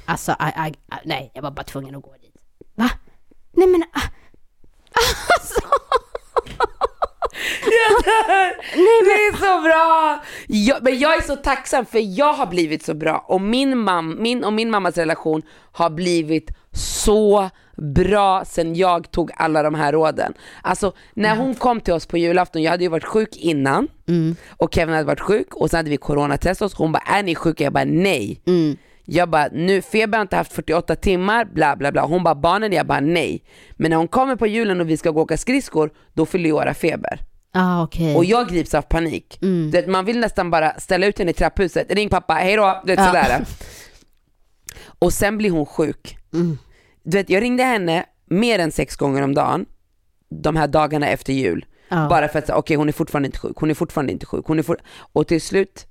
[0.06, 0.74] Alltså, I, I, I,
[1.06, 2.36] nej, jag var bara tvungen att gå dit.
[2.76, 2.90] Va?
[3.54, 3.84] Nej men,
[5.36, 5.62] alltså.
[8.74, 10.24] Det är så bra!
[10.48, 14.16] Jag, men jag är så tacksam för jag har blivit så bra och min, mam,
[14.20, 15.42] min och min mammas relation
[15.72, 17.50] har blivit så
[17.96, 20.34] bra sen jag tog alla de här råden.
[20.62, 23.88] Alltså när hon kom till oss på julafton, jag hade ju varit sjuk innan
[24.50, 26.74] och Kevin hade varit sjuk och sen hade vi coronatest oss.
[26.74, 27.64] Hon bara, är ni sjuka?
[27.64, 28.42] Jag bara, nej.
[29.06, 32.06] Jag bara, nu feber har inte haft 48 timmar, bla bla bla.
[32.06, 32.72] Hon bara, barnen?
[32.74, 33.44] Jag bara, nej.
[33.76, 36.50] Men när hon kommer på julen och vi ska gå och åka skridskor, då fyller
[36.50, 37.20] Jora feber.
[37.54, 38.16] Ah, okej.
[38.16, 39.38] Och jag grips av panik.
[39.42, 42.92] Du vet, man vill nästan bara ställa ut henne i trapphuset, ring pappa, hejdå, du
[42.92, 43.06] vet Ja.
[43.08, 43.46] sådär.
[45.00, 46.18] Och sen blir hon sjuk.
[47.04, 49.66] Du vet, jag ringde henne mer än sex gånger om dagen,
[50.30, 51.66] de här dagarna efter jul.
[51.90, 52.08] Ja.
[52.10, 54.46] Bara för att säga, okej hon är fortfarande inte sjuk, hon är fortfarande inte sjuk.
[54.48, 54.78] Hon är for...
[55.14, 55.86] Och till slut,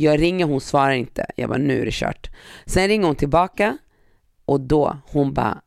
[0.00, 1.26] jag ringer, hon svarar inte.
[1.36, 2.30] Jag bara, nu är det kört.
[2.66, 3.78] Sen ringer hon tillbaka
[4.44, 5.60] och då, hon bara,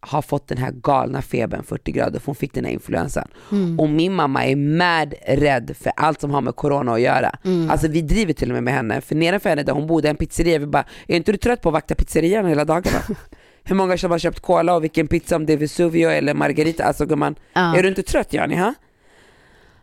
[0.00, 3.28] har fått den här galna febern 40 grader för hon fick den här influensan.
[3.78, 7.30] Och min mamma är mad rädd för allt som har med corona att göra.
[7.70, 10.16] Alltså vi driver till och med med henne, för nedanför henne där hon bodde en
[10.16, 12.98] pizzeria, vi bara, är inte du trött på att vakta pizzerian hela dagarna?
[13.64, 16.84] Hur många som har köpt cola och vilken pizza, om det är Vesuvio eller Margarita,
[16.84, 17.76] alltså gumman, Ja.
[17.76, 18.56] är du inte trött Jani?
[18.56, 18.74] Ha?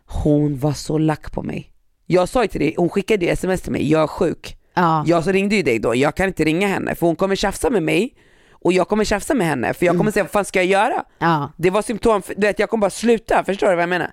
[0.06, 1.72] Hon var så lack på mig.
[2.06, 4.56] Jag sa ju till dig, hon skickade ju sms till mig, jag är sjuk.
[4.74, 5.04] Ja.
[5.06, 7.70] Jag så ringde ju dig då, jag kan inte ringa henne för hon kommer tjafsa
[7.70, 8.14] med mig
[8.50, 11.04] och jag kommer tjafsa med henne för jag kommer säga vad fan ska jag göra?
[11.18, 11.52] Ja.
[11.56, 14.10] Det var symptom, du vet jag kommer bara sluta, förstår du vad jag menar?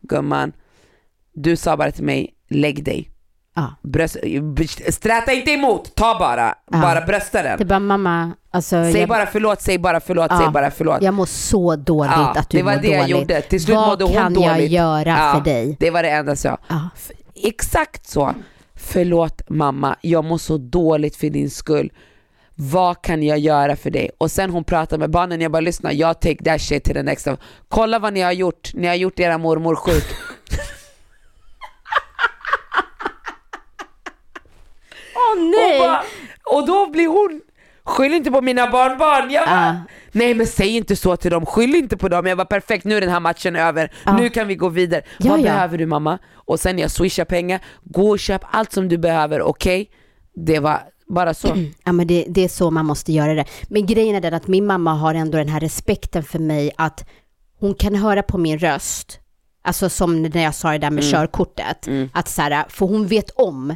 [0.00, 0.52] Gumman,
[1.32, 3.10] du sa bara till mig, lägg dig.
[3.54, 3.74] Ja.
[3.82, 4.16] Bröst,
[4.88, 6.80] sträta inte emot, ta bara, Ja.
[6.80, 7.68] bara brösta Det är den.
[7.68, 8.70] bara mamma, alltså.
[8.92, 10.38] Säg jag, bara förlåt, säg bara förlåt, Ja.
[10.38, 11.02] säg bara förlåt.
[11.02, 13.16] jag mår så dåligt Ja, att du det var mår det jag dåligt.
[13.20, 13.40] gjorde.
[13.40, 14.48] Till slut Vad mådde hon kan dåligt.
[14.48, 14.66] jag
[15.06, 15.76] göra för dig?
[15.80, 16.58] Det var det enda jag sa.
[17.42, 18.34] Exakt så.
[18.74, 21.92] Förlåt mamma, jag mår så dåligt för din skull.
[22.54, 24.10] Vad kan jag göra för dig?
[24.18, 27.02] Och sen hon pratar med barnen, jag bara lyssna, jag take that shit till the
[27.02, 27.40] next level.
[27.68, 30.04] Kolla vad ni har gjort, ni har gjort era mormor sjuk.
[35.14, 36.02] Åh och, bara,
[36.44, 37.40] och då blir hon,
[37.86, 39.30] skyll inte på mina barnbarn.
[39.30, 39.76] Jag bara, Ja.
[40.12, 42.26] Nej men säg inte så till dem, skyll inte på dem.
[42.26, 44.16] Jag var perfekt, nu är den här matchen över, Ja.
[44.16, 45.02] nu kan vi gå vidare.
[45.18, 45.42] Ja, Vad ja.
[45.42, 46.18] behöver du mamma?
[46.34, 49.90] Och sen jag swishar pengar, gå och köp allt som du behöver, okej?
[50.46, 51.48] Det var bara så.
[51.84, 53.44] Ja men det, det är så man måste göra det.
[53.68, 57.04] Men grejen är den att min mamma har ändå den här respekten för mig att
[57.60, 59.18] hon kan höra på min röst,
[59.64, 61.12] alltså som när jag sa det där med Mm.
[61.12, 63.74] körkortet, att så här, för hon vet om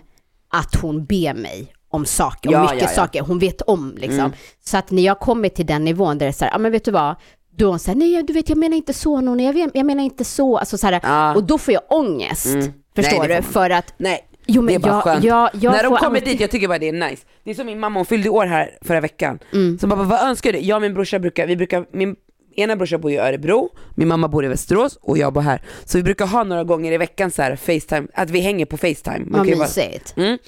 [0.52, 2.94] att hon ber mig om saker, om Ja, mycket ja, ja.
[2.94, 4.18] saker, hon vet om liksom.
[4.18, 4.32] Mm.
[4.64, 6.72] Så att när jag kommer till den nivån där det är så här, ja men
[6.72, 7.14] vet du vad,
[7.56, 10.24] då hon här, nej du vet jag menar inte så Nonna, jag, jag menar inte
[10.24, 11.34] så, alltså så här, Ja.
[11.34, 12.72] och då får jag ångest, Mm.
[12.96, 15.24] förstår Nej, du, för att Nej, Jo, men det är bara jag- skönt.
[15.24, 17.22] jag- jag När de kommer alltid- dit, jag tycker bara det är nice.
[17.44, 19.38] Det är som min mamma, hon fyllde år här förra veckan.
[19.52, 19.78] Mm.
[19.78, 20.58] Så bara, vad önskar du?
[20.58, 22.16] Jag och min brorsa brukar, vi brukar, min,
[22.56, 25.62] ena brorsan bor i Örebro, min mamma bor i Västerås och jag bor här.
[25.84, 28.76] Så vi brukar ha några gånger i veckan så här Facetime, att vi hänger på
[28.76, 29.18] Facetime.
[29.18, 30.14] Man Vad kan bara- mysigt.
[30.16, 30.38] Mm.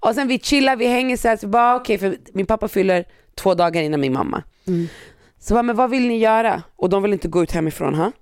[0.00, 3.04] Och sen vi chillar, vi hänger så här, så bara okej, för min pappa fyller
[3.34, 4.42] två dagar innan min mamma.
[5.40, 6.62] Så bara, men vad vill ni göra?
[6.76, 8.12] Och de vill inte gå ut hemifrån, ha?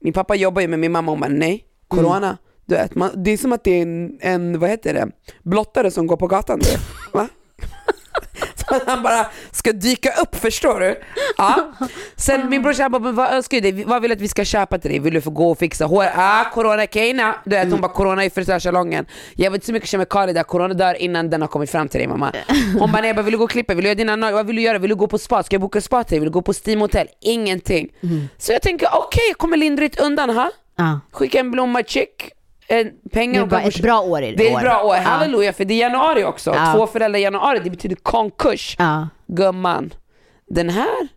[0.00, 2.38] Min pappa jobbar ju med min mamma och bara nej, corona.
[2.66, 5.08] Du vet, man, det är som att det är en, en, vad heter det,
[5.42, 6.60] blottare som går på gatan.
[7.12, 7.28] Va?
[8.66, 11.00] Att han bara ska dyka upp, förstår du?
[11.36, 11.72] Ja.
[12.16, 13.84] Sen min brorsa bara, men vad önskar du dig?
[13.84, 15.00] Vad vill du att vi ska köpa till dig?
[15.00, 16.06] Vill du få gå och fixa hår?
[16.16, 17.34] Ah, corona keina.
[17.44, 19.06] Du vet, hon bara, corona i frisörsalongen.
[19.36, 21.98] Jag vet inte så mycket kemikalier där, corona dör innan den har kommit fram till
[21.98, 22.32] dig mamma.
[22.78, 23.74] Hon bara, nej, jag bara, vill du gå och klippa?
[23.74, 24.36] Vill du göra dina naglar?
[24.36, 24.78] Vad vill du göra?
[24.78, 25.42] Vill du gå på spa?
[25.42, 26.20] Ska jag boka spa till dig?
[26.20, 27.06] Vill du gå på Steam Hotel?
[27.20, 27.88] Ingenting.
[28.38, 30.50] Så jag tänker, okej, jag kommer lindrigt undan, ha?
[30.76, 31.00] Ja.
[31.12, 32.30] Skicka en blomma, check.
[32.80, 34.94] En pengar Det är och bara ett bra år i Det är ett bra år,
[34.96, 35.02] Ja.
[35.02, 36.50] halleluja, för det är januari också.
[36.50, 36.72] Ja.
[36.74, 38.76] Två föräldrar i januari, det betyder konkurs.
[38.78, 39.08] Ja.
[39.26, 39.94] Gumman,
[40.50, 41.08] den här,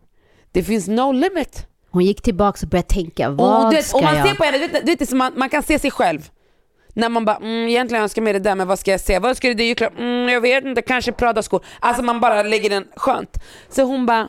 [0.51, 1.67] det finns no limit.
[1.91, 4.27] Hon gick tillbaka och började tänka, Och, vad du vet, ska och man jag...
[4.27, 6.29] ser på henne, du vet, du vet, det är man, man kan se sig själv.
[6.93, 9.19] När man bara, mm, egentligen önskar jag mig det där, men vad ska jag se?
[9.19, 9.99] Vad ska du det i julklapp?
[9.99, 11.65] Mm, jag vet inte, kanske Prada-skor.
[11.79, 13.43] Alltså man bara lägger den skönt.
[13.69, 14.27] Så hon bara,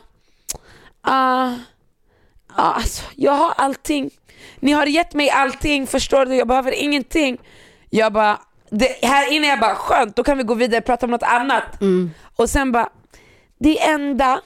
[1.01, 1.53] ah,
[2.55, 4.09] ah, alltså, jag har allting.
[4.59, 6.35] Ni har gett mig allting, förstår du?
[6.35, 7.37] Jag behöver ingenting.
[7.89, 11.05] Jag bara, det, här inne jag bara, skönt, då kan vi gå vidare och prata
[11.05, 11.63] om något annat.
[12.35, 12.89] Och sen bara,
[13.59, 14.41] det enda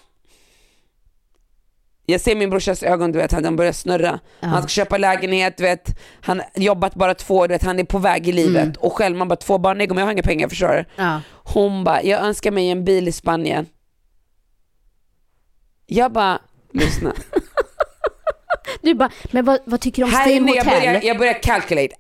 [2.06, 4.20] jag ser min brorsas ögon, du vet, han börjar snurra.
[4.40, 6.00] Han ska köpa lägenhet, du vet.
[6.22, 8.78] Han har jobbat bara två år, du vet, han är på väg i livet.
[8.78, 10.86] Och själv, man bara två barn, nej men jag har inga pengar, förstår du?
[11.04, 11.22] Ja.
[11.32, 13.66] Hon bara, jag önskar mig en bil i Spanien.
[15.86, 16.40] Jag bara,
[16.74, 17.14] lyssna.
[18.84, 20.80] Du bara, men vad, vad tycker du om Här Steam inne, jag Hotel?
[20.82, 21.96] börjar, jag börjar calculate.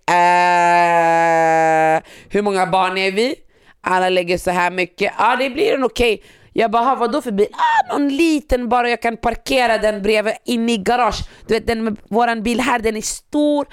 [0.93, 3.35] Eh, hur många barn är vi?
[3.81, 5.13] Alla lägger så här mycket.
[5.19, 6.23] Ja, det blir en okej.
[6.53, 7.47] Jag bara, "Ha, vadå för bil?
[7.51, 11.19] Ah, någon liten bara, jag kan parkera den bredvid inne i garage.
[11.47, 13.65] Du vet, den med våran bil här, den är stor.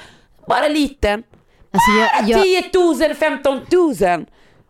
[0.49, 1.23] Bara liten.
[1.73, 3.61] Alltså, jag, jag, 10 000, 15
[4.11, 4.27] 000.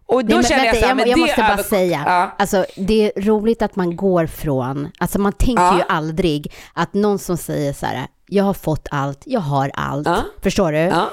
[0.06, 2.34] Och då Nej, känner jag vänta, här, men jag det måste bara säga, Ja.
[2.38, 5.76] alltså, det är roligt att man går från, alltså man tänker Ja.
[5.76, 10.06] ju aldrig att någon som säger så här, jag har fått allt, jag har allt,
[10.06, 10.22] Ja.
[10.42, 10.78] förstår du?
[10.78, 11.10] Ja.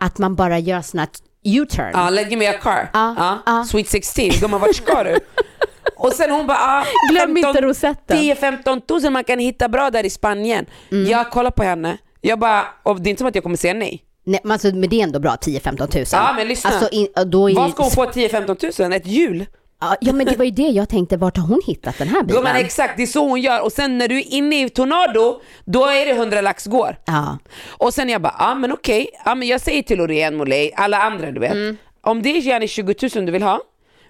[0.00, 1.08] Att man bara gör här
[1.44, 1.90] U-turn.
[1.92, 2.90] Ja, lägg me a car.
[2.92, 3.64] Ja.
[3.70, 5.18] Sweet 16, gumman vart ska du?
[5.96, 8.16] Och sen hon bara, ah, Glöm inte rosetten.
[8.18, 10.66] 10-15 tusen man kan hitta bra där i Spanien.
[10.92, 11.10] Mm.
[11.10, 13.74] Jag kollar på henne, jag bara, och det är inte som att jag kommer säga
[13.74, 14.04] nej.
[14.24, 16.20] Nej, men, alltså, men det är ändå bra, 10-15 tusen.
[16.22, 18.92] Ja men lyssna, Alltså, in, då är vad ska hon få 10-15 tusen?
[18.92, 19.46] Ett hjul?
[19.80, 22.22] Ja, Ja men det var ju det jag tänkte, vart har hon hittat den här
[22.22, 22.36] bilen?
[22.42, 23.64] Gumman exakt, det är så hon gör.
[23.64, 26.96] Och sen när du är inne i Tornado, då är det 100 lax går.
[27.04, 27.38] Ja.
[27.68, 30.72] Och sen jag bara, ja ah, men okej, ja, men jag säger till Loreen Molay,
[30.76, 31.76] alla andra du vet, Mm.
[32.00, 33.60] om det är gärna 20 000 du vill ha,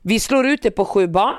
[0.03, 1.35] vi slår ut det på sju barn,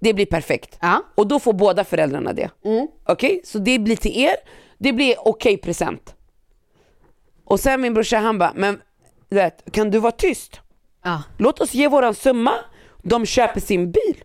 [0.00, 0.78] det blir perfekt.
[0.80, 1.02] Ja.
[1.14, 2.50] Och då får båda föräldrarna det.
[2.64, 2.86] Mm.
[3.06, 4.36] Okej, så det blir till er,
[4.78, 6.14] det blir okej present.
[7.44, 8.80] Och sen min brorsa han bara, men
[9.28, 10.60] du vet, kan du vara tyst?
[11.04, 11.22] Ja.
[11.38, 12.52] Låt oss ge våran summa,
[13.08, 14.22] de köper sin bil.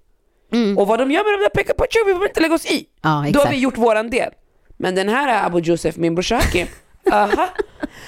[0.77, 2.86] Och vad de gör med de där pengarna på vi behöver inte lägga oss i.
[3.03, 3.25] Mm.
[3.25, 4.32] Ja, Då har vi gjort våran del.
[4.77, 6.67] Men den här Abu Josef, min brorsa Hakim,
[7.11, 7.49] aha.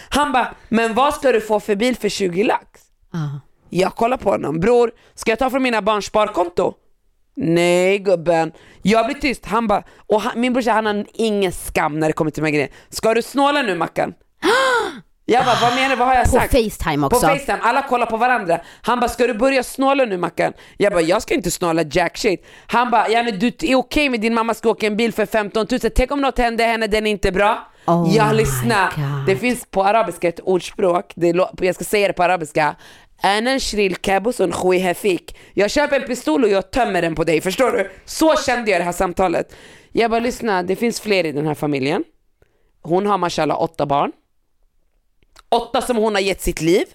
[0.10, 2.82] han bara, men vad ska du få för bil för 20 lax?
[3.14, 3.40] Ja.
[3.70, 6.74] Jag kollar på honom, bror, ska jag ta från mina barns sparkonto?
[7.36, 8.52] Nej gubben,
[8.82, 9.46] jag blir tyst.
[9.46, 12.48] Han bara, och han, min brorsa han har ingen skam när det kommer till de
[12.48, 12.74] här grejerna.
[12.90, 14.14] Ska du snåla nu Mackan?
[15.34, 15.96] Jag bara, vad menar du?
[15.96, 16.52] Vad har jag På sagt?
[16.52, 17.28] Facetime På också.
[17.28, 18.60] Facetime, alla kollar på varandra.
[18.82, 20.54] Han bara, ska du börja snåla nu Mackan?
[20.78, 22.46] Jag bara, jag ska inte snåla jack shit.
[22.68, 25.26] Han bara, ja, men du är okej med din mamma ska åka en bil för
[25.26, 27.68] 15 000, tänk om något händer henne, den är inte bra.
[27.88, 28.92] Oh jag my lyssna.
[28.96, 29.26] God.
[29.26, 32.76] Det finns på arabiska ett ordspråk, det, jag ska säga det på arabiska.
[35.54, 37.90] Jag köper en pistol och jag tömmer den på dig, förstår du?
[38.06, 39.56] Så kände jag det här samtalet.
[39.92, 42.04] Jag bara, lyssna, det finns fler i den här familjen.
[42.82, 44.12] Hon har mashallah åtta barn.
[45.54, 46.86] Åtta som hon har gett sitt liv.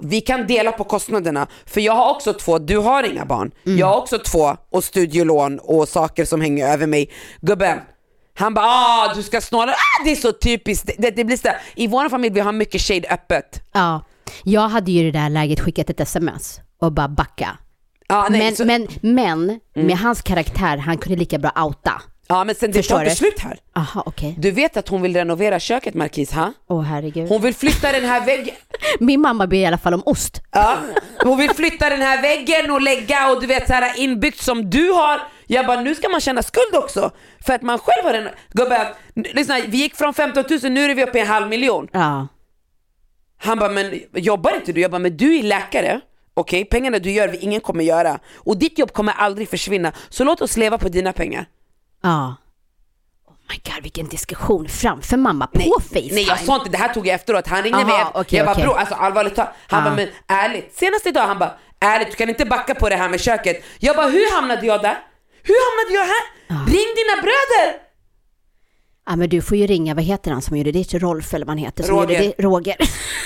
[0.00, 3.50] Vi kan dela på kostnaderna, för jag har också två, du har inga barn.
[3.62, 7.10] Jag har också två och studielån och saker som hänger över mig.
[7.40, 7.78] Gubben,
[8.34, 10.90] han bara ah du ska snåla, ah, det är så typiskt.
[10.98, 11.48] Det, det, blir så.
[11.76, 13.62] I vår familj vi har mycket shade öppet.
[13.72, 14.04] Ja.
[14.44, 17.58] Jag hade ju i det där läget skickat ett sms och bara backa.
[18.08, 18.86] Ja, nej, men, så, Mm.
[19.02, 22.02] men, men med hans karaktär, han kunde lika bra outa.
[22.28, 23.58] Ja, men sen det tar inte slut här.
[23.76, 24.34] Aha, okej.
[24.38, 26.52] Du vet att hon vill renovera köket Marquis, ha?
[26.68, 27.28] Åh herregud.
[27.28, 28.54] Hon vill flytta den här väggen.
[29.00, 30.42] Min mamma ber i alla fall om ost.
[30.52, 30.78] Ja,
[31.24, 34.70] hon vill flytta den här väggen och lägga och du vet så här inbyggt som
[34.70, 35.20] du har.
[35.46, 37.10] Jag bara nu ska man känna skuld också
[37.46, 40.94] för att man själv har en, gubben, lyssna vi gick från 15 000 nu är
[40.94, 41.88] vi uppe i en halv miljon.
[41.92, 42.28] Ja.
[43.40, 44.80] Han bara men jobbar inte du?
[44.80, 46.00] Jag bara men du är läkare,
[46.34, 50.40] okej pengarna du gör ingen kommer göra och ditt jobb kommer aldrig försvinna så låt
[50.40, 51.46] oss leva på dina pengar.
[52.02, 52.36] Ja.
[53.26, 56.14] Oh my god, vilken diskussion framför mamma på Facetime.
[56.14, 57.46] Nej jag sa inte, det här tog jag efteråt.
[57.46, 58.64] Han ringde Aha, mig, okej, jag bara okej.
[58.64, 59.54] bror alltså allvarligt talat.
[59.68, 59.90] Han Ja.
[59.90, 63.08] bara men ärligt, senast idag han bara ärligt du kan inte backa på det här
[63.08, 63.64] med köket.
[63.78, 64.98] Jag bara hur hamnade jag där?
[65.42, 66.66] Hur hamnade jag här?
[66.66, 67.82] Ring dina bröder!
[69.06, 70.94] Ja men du får ju ringa, vad heter han som gjorde det?
[70.94, 71.82] Rolf eller vad han heter?
[71.84, 72.22] Som Roger.
[72.22, 72.42] Gjorde?
[72.42, 72.76] Roger.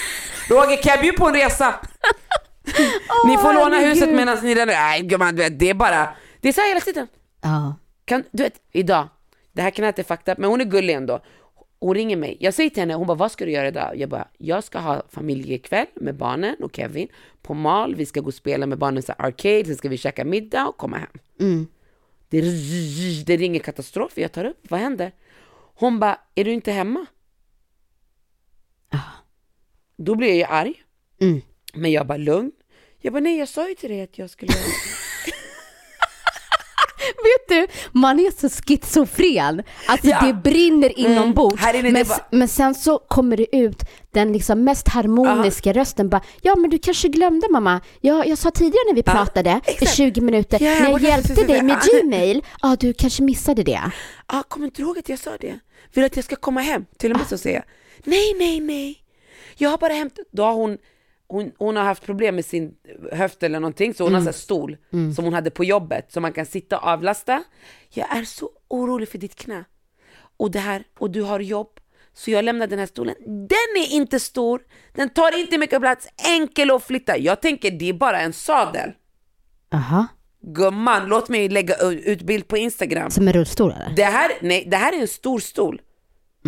[0.49, 1.75] Roger kan jag bjuda på en resa?
[3.27, 6.09] ni får låna huset medan ni nej gumman det är bara,
[6.41, 7.07] det är så här hela tiden.
[7.43, 7.75] Ja.
[8.05, 9.09] Kan, du vet, idag,
[9.53, 11.21] det här kan jag inte fakta, men hon är gullig ändå.
[11.81, 13.93] Hon ringer mig, jag säger till henne, hon bara vad ska du göra idag?
[13.97, 17.09] Jag bara, jag ska ha familjekväll med barnen och Kevin
[17.43, 19.97] på Mal, vi ska gå och spela med barnen så här arcade, sen ska vi
[19.99, 21.11] käka middag och komma hem.
[21.41, 21.67] Mm.
[22.29, 22.41] Det,
[23.27, 25.13] det ringer katastrof, jag tar upp, vad händer?
[25.75, 27.07] Hon bara, är du inte hemma?
[29.97, 30.83] Då blir jag ju arg,
[31.21, 31.41] Mm.
[31.75, 32.53] men jag bara lugn.
[32.99, 34.53] Jag bara, nej jag sa ju till dig att jag skulle
[37.49, 37.67] Vet du,
[37.99, 39.63] man är så schizofren.
[39.87, 40.21] Alltså Ja.
[40.27, 41.63] det brinner inombords.
[41.63, 43.79] Här inne, det men, bara- men sen så kommer det ut
[44.11, 48.51] den liksom mest harmoniska rösten bara, ja men du kanske glömde mamma, jag, jag sa
[48.51, 49.95] tidigare när vi pratade i exakt.
[49.97, 53.81] 20 minuter, Ja, när jag hjälpte dig med Gmail, ja du kanske missade det.
[54.27, 55.59] ah, kommer inte ihåg att jag sa det?
[55.95, 56.85] Vill du att jag ska komma hem?
[56.99, 57.65] Till och med så säger jag,
[58.05, 58.99] nej, nej, nej.
[59.57, 60.79] Jag har bara hämtat, då har hon,
[61.33, 62.75] hon, hon har haft problem med sin
[63.13, 64.77] höft eller någonting, så hon har så här stol
[65.17, 67.43] som hon hade på jobbet, så man kan sitta och avlasta.
[67.91, 69.65] Jag är så orolig för ditt knä.
[70.37, 71.69] Och det här, och du har jobb.
[72.15, 73.15] Så jag lämnar den här stolen.
[73.27, 74.63] Den är inte stor,
[74.95, 77.19] den tar inte mycket plats, enkel att flytta.
[77.19, 78.91] Jag tänker det är bara en sadel.
[79.75, 80.07] Aha.
[80.43, 83.11] Gumman, låt mig lägga ut bild på Instagram.
[83.11, 83.97] Som en rullstol eller?
[83.97, 85.81] Det här, nej, det här är en stor stol.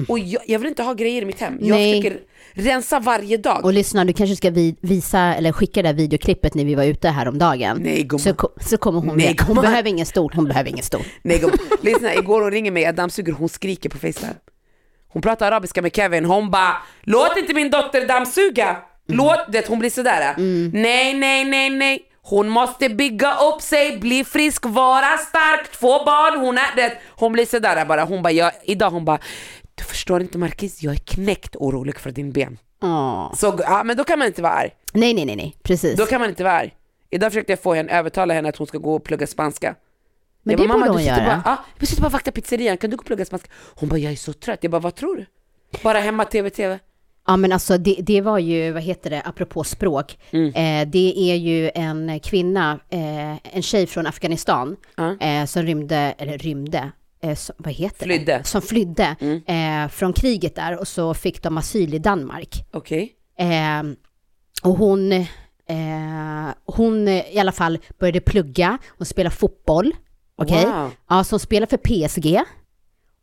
[0.08, 1.58] Och jag, jag vill inte ha grejer i mitt hem.
[1.60, 2.02] Jag Nej.
[2.02, 2.20] försöker
[2.54, 3.64] rensa varje dag.
[3.64, 6.84] Och lyssna, du kanske ska vi, visa eller skicka det här videoklippet när vi var
[6.84, 7.78] ute häromdagen.
[7.80, 8.18] Nej, gumman.
[8.20, 9.36] så, så kommer hon Nej.
[9.46, 11.02] Hon behöver ingen stol, hon behöver ingen stol.
[11.22, 11.58] Nej, gumman.
[11.82, 14.34] Lyssna, igår hon ringer mig, jag dammsuger, hon skriker på Facetime.
[15.08, 18.76] Hon pratar arabiska med Kevin, hon bara Låt inte min dotter dammsuga!
[19.08, 20.34] Låt det, hon blir sådär.
[20.72, 22.02] Nej, nej, nej, nej.
[22.22, 26.92] Hon måste bygga upp sig, bli frisk, vara stark, två barn, hon är det.
[27.16, 29.18] Hon blir sådär bara, hon bara, jag, idag hon bara
[29.74, 32.58] Du förstår inte Marquis, jag är knäckt orolig för din ben.
[32.82, 33.34] Åh.
[33.34, 34.70] Så, ja men då kan man inte vara arg.
[34.92, 35.96] Nej, nej, nej, nej, precis.
[35.98, 36.74] Då kan man inte vara arg.
[37.10, 39.74] Idag försökte jag få henne, övertala henne att hon ska gå och plugga spanska.
[40.42, 41.24] Men jag det bara, borde mamma, hon göra.
[41.26, 43.48] Bara, ja, vi sitter bara och vaktar pizzerian, kan du gå och plugga spanska?
[43.74, 44.58] Hon bara, jag är så trött.
[44.62, 45.26] Jag bara, vad tror du?
[45.82, 46.78] Bara hemma, tv, tv.
[47.26, 50.48] Ja men alltså det, det var ju, vad heter det, apropå språk, Mm.
[50.54, 55.16] eh, det är ju en kvinna, eh, en tjej från Afghanistan Ja.
[55.20, 56.90] eh, som rymde, eller rymde,
[57.24, 58.32] eh, som, vad heter Flydde.
[58.32, 58.42] Mm.
[58.42, 58.48] det?
[58.48, 59.16] Som flydde
[59.46, 62.64] eh, från kriget där och så fick de asyl i Danmark.
[62.72, 63.12] Okej.
[63.38, 63.82] Eh,
[64.62, 65.26] och hon, eh,
[66.64, 69.92] hon eh, i alla fall började plugga, hon spelar fotboll,
[70.36, 70.66] okej?
[70.66, 70.90] Wow.
[71.08, 72.40] Ja, så hon spelar för PSG.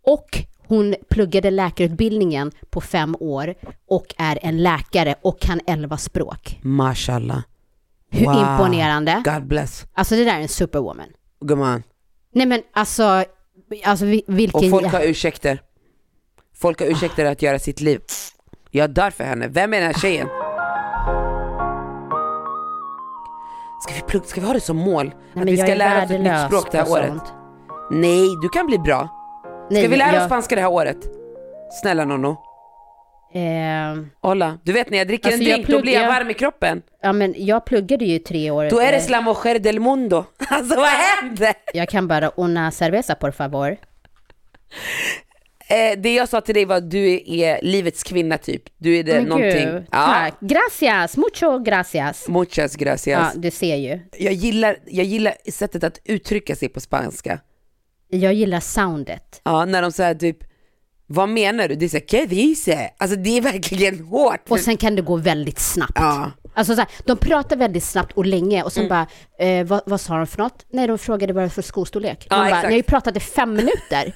[0.03, 3.55] Och hon pluggade läkarutbildningen på fem år
[3.87, 6.59] och är en läkare och kan elva språk.
[6.61, 7.41] Mashallah.
[8.09, 8.35] Hur Wow.
[8.39, 9.21] imponerande?
[9.25, 9.85] God bless.
[9.93, 11.07] Alltså det där är en superwoman.
[11.45, 11.83] Gumman.
[12.33, 13.23] Nej men alltså,
[13.85, 14.59] alltså vi- vilken...
[14.63, 15.61] Och folk har ursäkter.
[16.61, 18.01] Folk har ursäkter att göra sitt liv.
[18.71, 19.47] Jag dör för henne.
[19.47, 20.27] Vem är den här tjejen?
[23.83, 25.11] Ska vi, plugga, ska vi ha det som mål?
[25.33, 27.07] Nej, att vi ska är lära oss ett nytt språk det här året?
[27.07, 27.33] sånt.
[27.91, 29.07] Nej, du kan bli bra.
[29.43, 30.97] Ska Nej, vi lära oss jag- spanska det här året?
[31.81, 32.37] Snälla Nonno.
[33.33, 34.57] Eh.
[34.63, 36.33] Du vet när jag dricker Alltså, en jag drink, då blir jag pluggar- varm i
[36.33, 36.81] kroppen.
[37.01, 38.69] ja men jag pluggade ju tre år.
[38.69, 40.25] Då är det eh, la mujer del mundo.
[40.49, 41.53] Alltså vad händer?
[41.73, 43.77] Jag kan bara una cerveza por favor.
[45.69, 48.63] Eh, det jag sa till dig var att du är livets kvinna typ.
[48.77, 49.69] Du är det Men någonting.
[49.69, 50.33] gud, tack.
[50.39, 52.27] Gracias, mucho gracias.
[52.27, 53.33] Muchas Ja, gracias.
[53.35, 53.99] du ser ju.
[54.17, 57.39] Jag, gillar, jag gillar sättet att uttrycka sig på spanska.
[58.09, 59.41] Jag gillar soundet.
[59.43, 60.37] Ja, när de säger typ,
[61.13, 61.75] vad menar du?
[61.75, 62.91] Det är såhär, dice?
[62.97, 64.39] Alltså det är verkligen hårt.
[64.49, 65.91] Och sen kan det gå väldigt snabbt.
[65.95, 66.31] Ja.
[66.53, 69.07] Alltså så här, de pratar väldigt snabbt och länge och sen bara,
[69.39, 70.65] eh, vad, vad sa de för något?
[70.69, 72.19] Nej, de frågade bara för skostorlek.
[72.29, 72.63] De Ja, bara, exakt.
[72.67, 74.15] ni har ju pratat i fem minuter.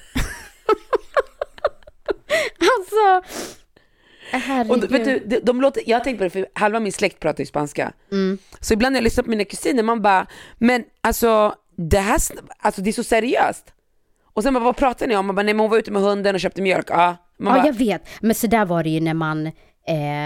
[2.58, 3.30] alltså,
[4.32, 4.80] Och herregud.
[4.80, 7.20] då, vet du, de, de låter, jag har tänkt på det för halva min släkt
[7.20, 7.92] pratar ju spanska.
[8.12, 8.38] Mm.
[8.60, 10.26] Så ibland när jag lyssnar på mina kusiner, man bara,
[10.58, 12.20] men alltså det här,
[12.58, 13.64] alltså det är så seriöst.
[14.36, 15.26] Och sen bara, vad pratar ni om?
[15.26, 16.86] Man bara, nej men hon var ute med hunden och köpte mjölk.
[16.90, 17.16] Ja.
[17.38, 18.02] Man ja, bara, jag vet.
[18.20, 19.52] Men så där var det ju när man, eh,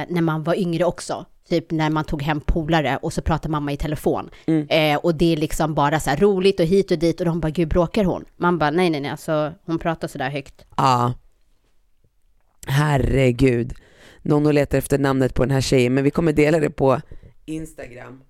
[0.09, 1.27] när man var yngre också.
[1.49, 4.31] Typ när man tog hem polare och så pratade mamma i telefon.
[4.47, 4.67] Mm.
[4.69, 7.41] Eh, och det är liksom bara så här roligt och hit och dit och de
[7.41, 8.25] bara, gud bråkar hon?
[8.37, 10.65] Man bara, nej nej nej, alltså hon pratar så där högt.
[10.77, 11.13] Ja.
[12.67, 13.75] Herregud.
[14.23, 17.01] Någon letar efter namnet på den här tjejen, men vi kommer dela det på
[17.45, 18.21] Instagram.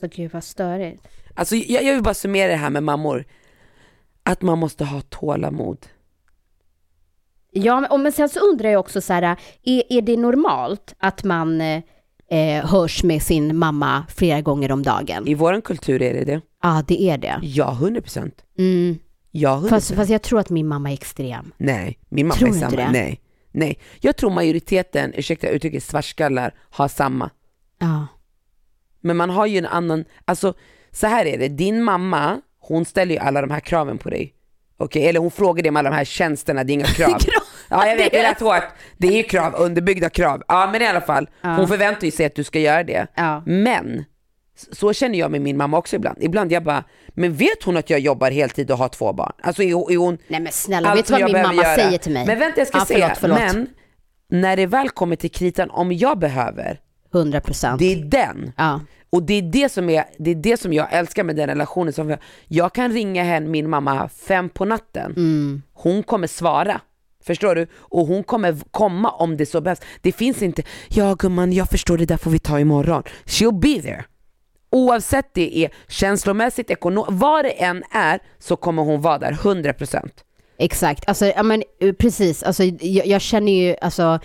[0.00, 1.08] Så gud vad störigt.
[1.34, 3.24] Alltså jag, jag vill bara summera det här med mammor.
[4.22, 5.86] Att man måste ha tålamod.
[7.50, 11.60] Ja, men, sen så undrar jag också så här, är, är det normalt att man
[11.60, 11.82] eh,
[12.30, 15.28] eh, hörs med sin mamma flera gånger om dagen?
[15.28, 16.40] I vår kultur är det det.
[16.62, 17.38] Ja, det är det.
[17.42, 18.44] Ja, 100 procent.
[18.58, 18.98] Mm.
[19.30, 21.52] Ja, 100 Fast, fast jag tror att min mamma är extrem.
[21.56, 22.64] Nej, min mamma Tror är samma.
[22.64, 22.90] inte det?
[22.92, 23.20] Nej,
[23.50, 23.78] nej.
[24.00, 27.30] Jag tror majoriteten, ursäkta uttrycket, svartskallar har samma.
[27.78, 28.06] Ja.
[29.00, 30.54] Men man har ju en annan, alltså
[30.90, 32.40] så här är det, din mamma,
[32.72, 34.34] hon ställer ju alla de här kraven på dig.
[34.76, 37.18] Okej, eller hon frågar dig om alla de här tjänsterna, det är inga krav.
[37.70, 38.64] Ja jag vet, det rätt hårt.
[38.98, 40.42] Det är ju krav, underbyggda krav.
[40.48, 43.06] Ja men i alla fall, hon förväntar ju sig att du ska göra det.
[43.14, 43.42] Ja.
[43.46, 44.04] Men,
[44.72, 46.18] så känner jag med min mamma också ibland.
[46.20, 49.32] Ibland jag bara, men vet hon att jag jobbar heltid och har två barn?
[49.42, 51.74] Alltså är, hon- är hon Nej men snälla, vet du vad min mamma göra?
[51.76, 52.26] säger till mig?
[52.26, 53.54] Men vänta jag ska ja, säga, förlåt, förlåt.
[53.54, 53.68] men
[54.40, 56.80] när det väl kommer till kritan, om jag behöver,
[57.12, 57.78] 100 procent.
[57.78, 58.52] det är den.
[58.56, 58.80] Ja.
[59.10, 61.92] Och det är det som, är, det är det som jag älskar med den relationen.
[61.92, 65.12] Som jag, jag kan ringa henne, min mamma, fem på natten.
[65.16, 65.62] Mm.
[65.72, 66.80] Hon kommer svara.
[67.24, 67.66] Förstår du?
[67.74, 69.80] Och hon kommer komma om det så behövs.
[70.00, 73.02] Det finns inte, ja gumman jag förstår det där får vi ta imorgon.
[73.24, 74.04] She'll be there.
[74.70, 80.10] Oavsett det är känslomässigt, ekonomiskt, vad det än är så kommer hon vara där 100%.
[80.58, 82.42] Exakt, alltså, ja, men, eh, precis.
[82.42, 84.20] Alltså, jag, jag känner ju, alltså,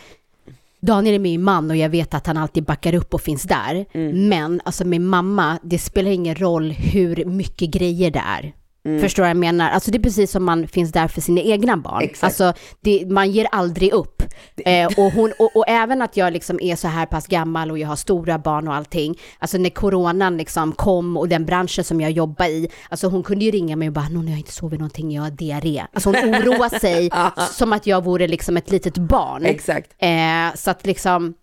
[0.81, 3.85] Daniel är min man och jag vet att han alltid backar upp och finns där.
[3.93, 4.29] Mm.
[4.29, 8.53] Men alltså med mamma, det spelar ingen roll hur mycket grejer det är.
[8.87, 9.01] Mm.
[9.01, 9.69] Förstår vad jag menar?
[9.69, 12.03] Alltså det är precis som man finns där för sina egna barn.
[12.03, 12.23] Exakt.
[12.23, 14.23] Alltså det, man ger aldrig upp.
[14.65, 17.79] Eh, och, hon, och, och även att jag liksom är så här pass gammal och
[17.79, 19.19] jag har stora barn och allting.
[19.39, 22.69] Alltså när coronan liksom kom och den branschen som jag jobbar i.
[22.89, 25.23] Alltså hon kunde ju ringa mig och bara, nu har jag inte sovit någonting, jag
[25.23, 25.83] har diarré.
[25.93, 27.09] Alltså hon oroar sig
[27.51, 29.45] som att jag vore liksom ett litet barn.
[29.45, 29.95] Exakt.
[29.99, 31.33] Eh, så att liksom,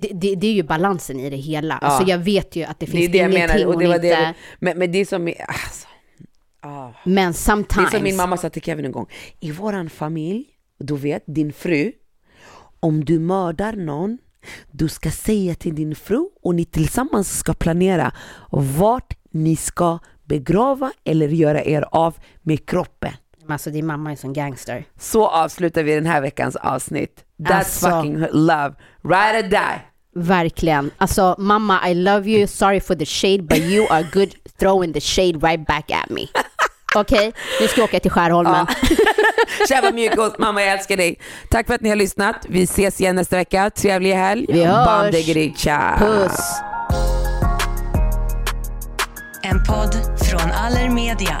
[0.00, 1.78] det, det, det är ju balansen i det hela.
[1.78, 3.74] Alltså jag vet ju att det Det finns är det jag ingenting menar.
[3.74, 4.08] Och det var inte...
[4.08, 5.86] det, men, men det som är, alltså,
[6.60, 6.90] ah.
[7.04, 7.90] Men Det är sometimes...
[7.90, 9.06] som min mamma sa till Kevin en gång,
[9.40, 10.44] i våran familj,
[10.78, 11.92] du vet din fru,
[12.80, 14.18] om du mördar någon,
[14.70, 18.12] du ska säga till din fru och ni tillsammans ska planera
[18.50, 23.12] vart ni ska begrava eller göra er av med kroppen.
[23.48, 24.84] Alltså din mamma är som gangster.
[24.98, 27.24] Så avslutar vi den här veckans avsnitt.
[27.38, 27.90] That's Alltså.
[27.90, 29.80] fucking love, ride or die.
[30.14, 30.90] Verkligen.
[30.96, 35.00] Alltså mamma, I love you, sorry for the shade, but you are good throwing the
[35.00, 36.26] shade right back at me.
[36.94, 38.66] Okej, nu ska jag åka till Skärholmen.
[39.68, 41.18] Tja mjukost, mamma jag älskar dig.
[41.50, 42.36] Tack för att ni har lyssnat.
[42.48, 43.70] Vi ses igen nästa vecka.
[43.70, 44.46] Trevlig helg.
[44.48, 45.14] Vi hörs.
[45.98, 46.40] Puss!
[49.42, 49.94] En podd
[50.30, 51.40] från Allermedia.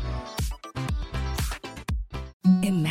[2.43, 2.90] Imagine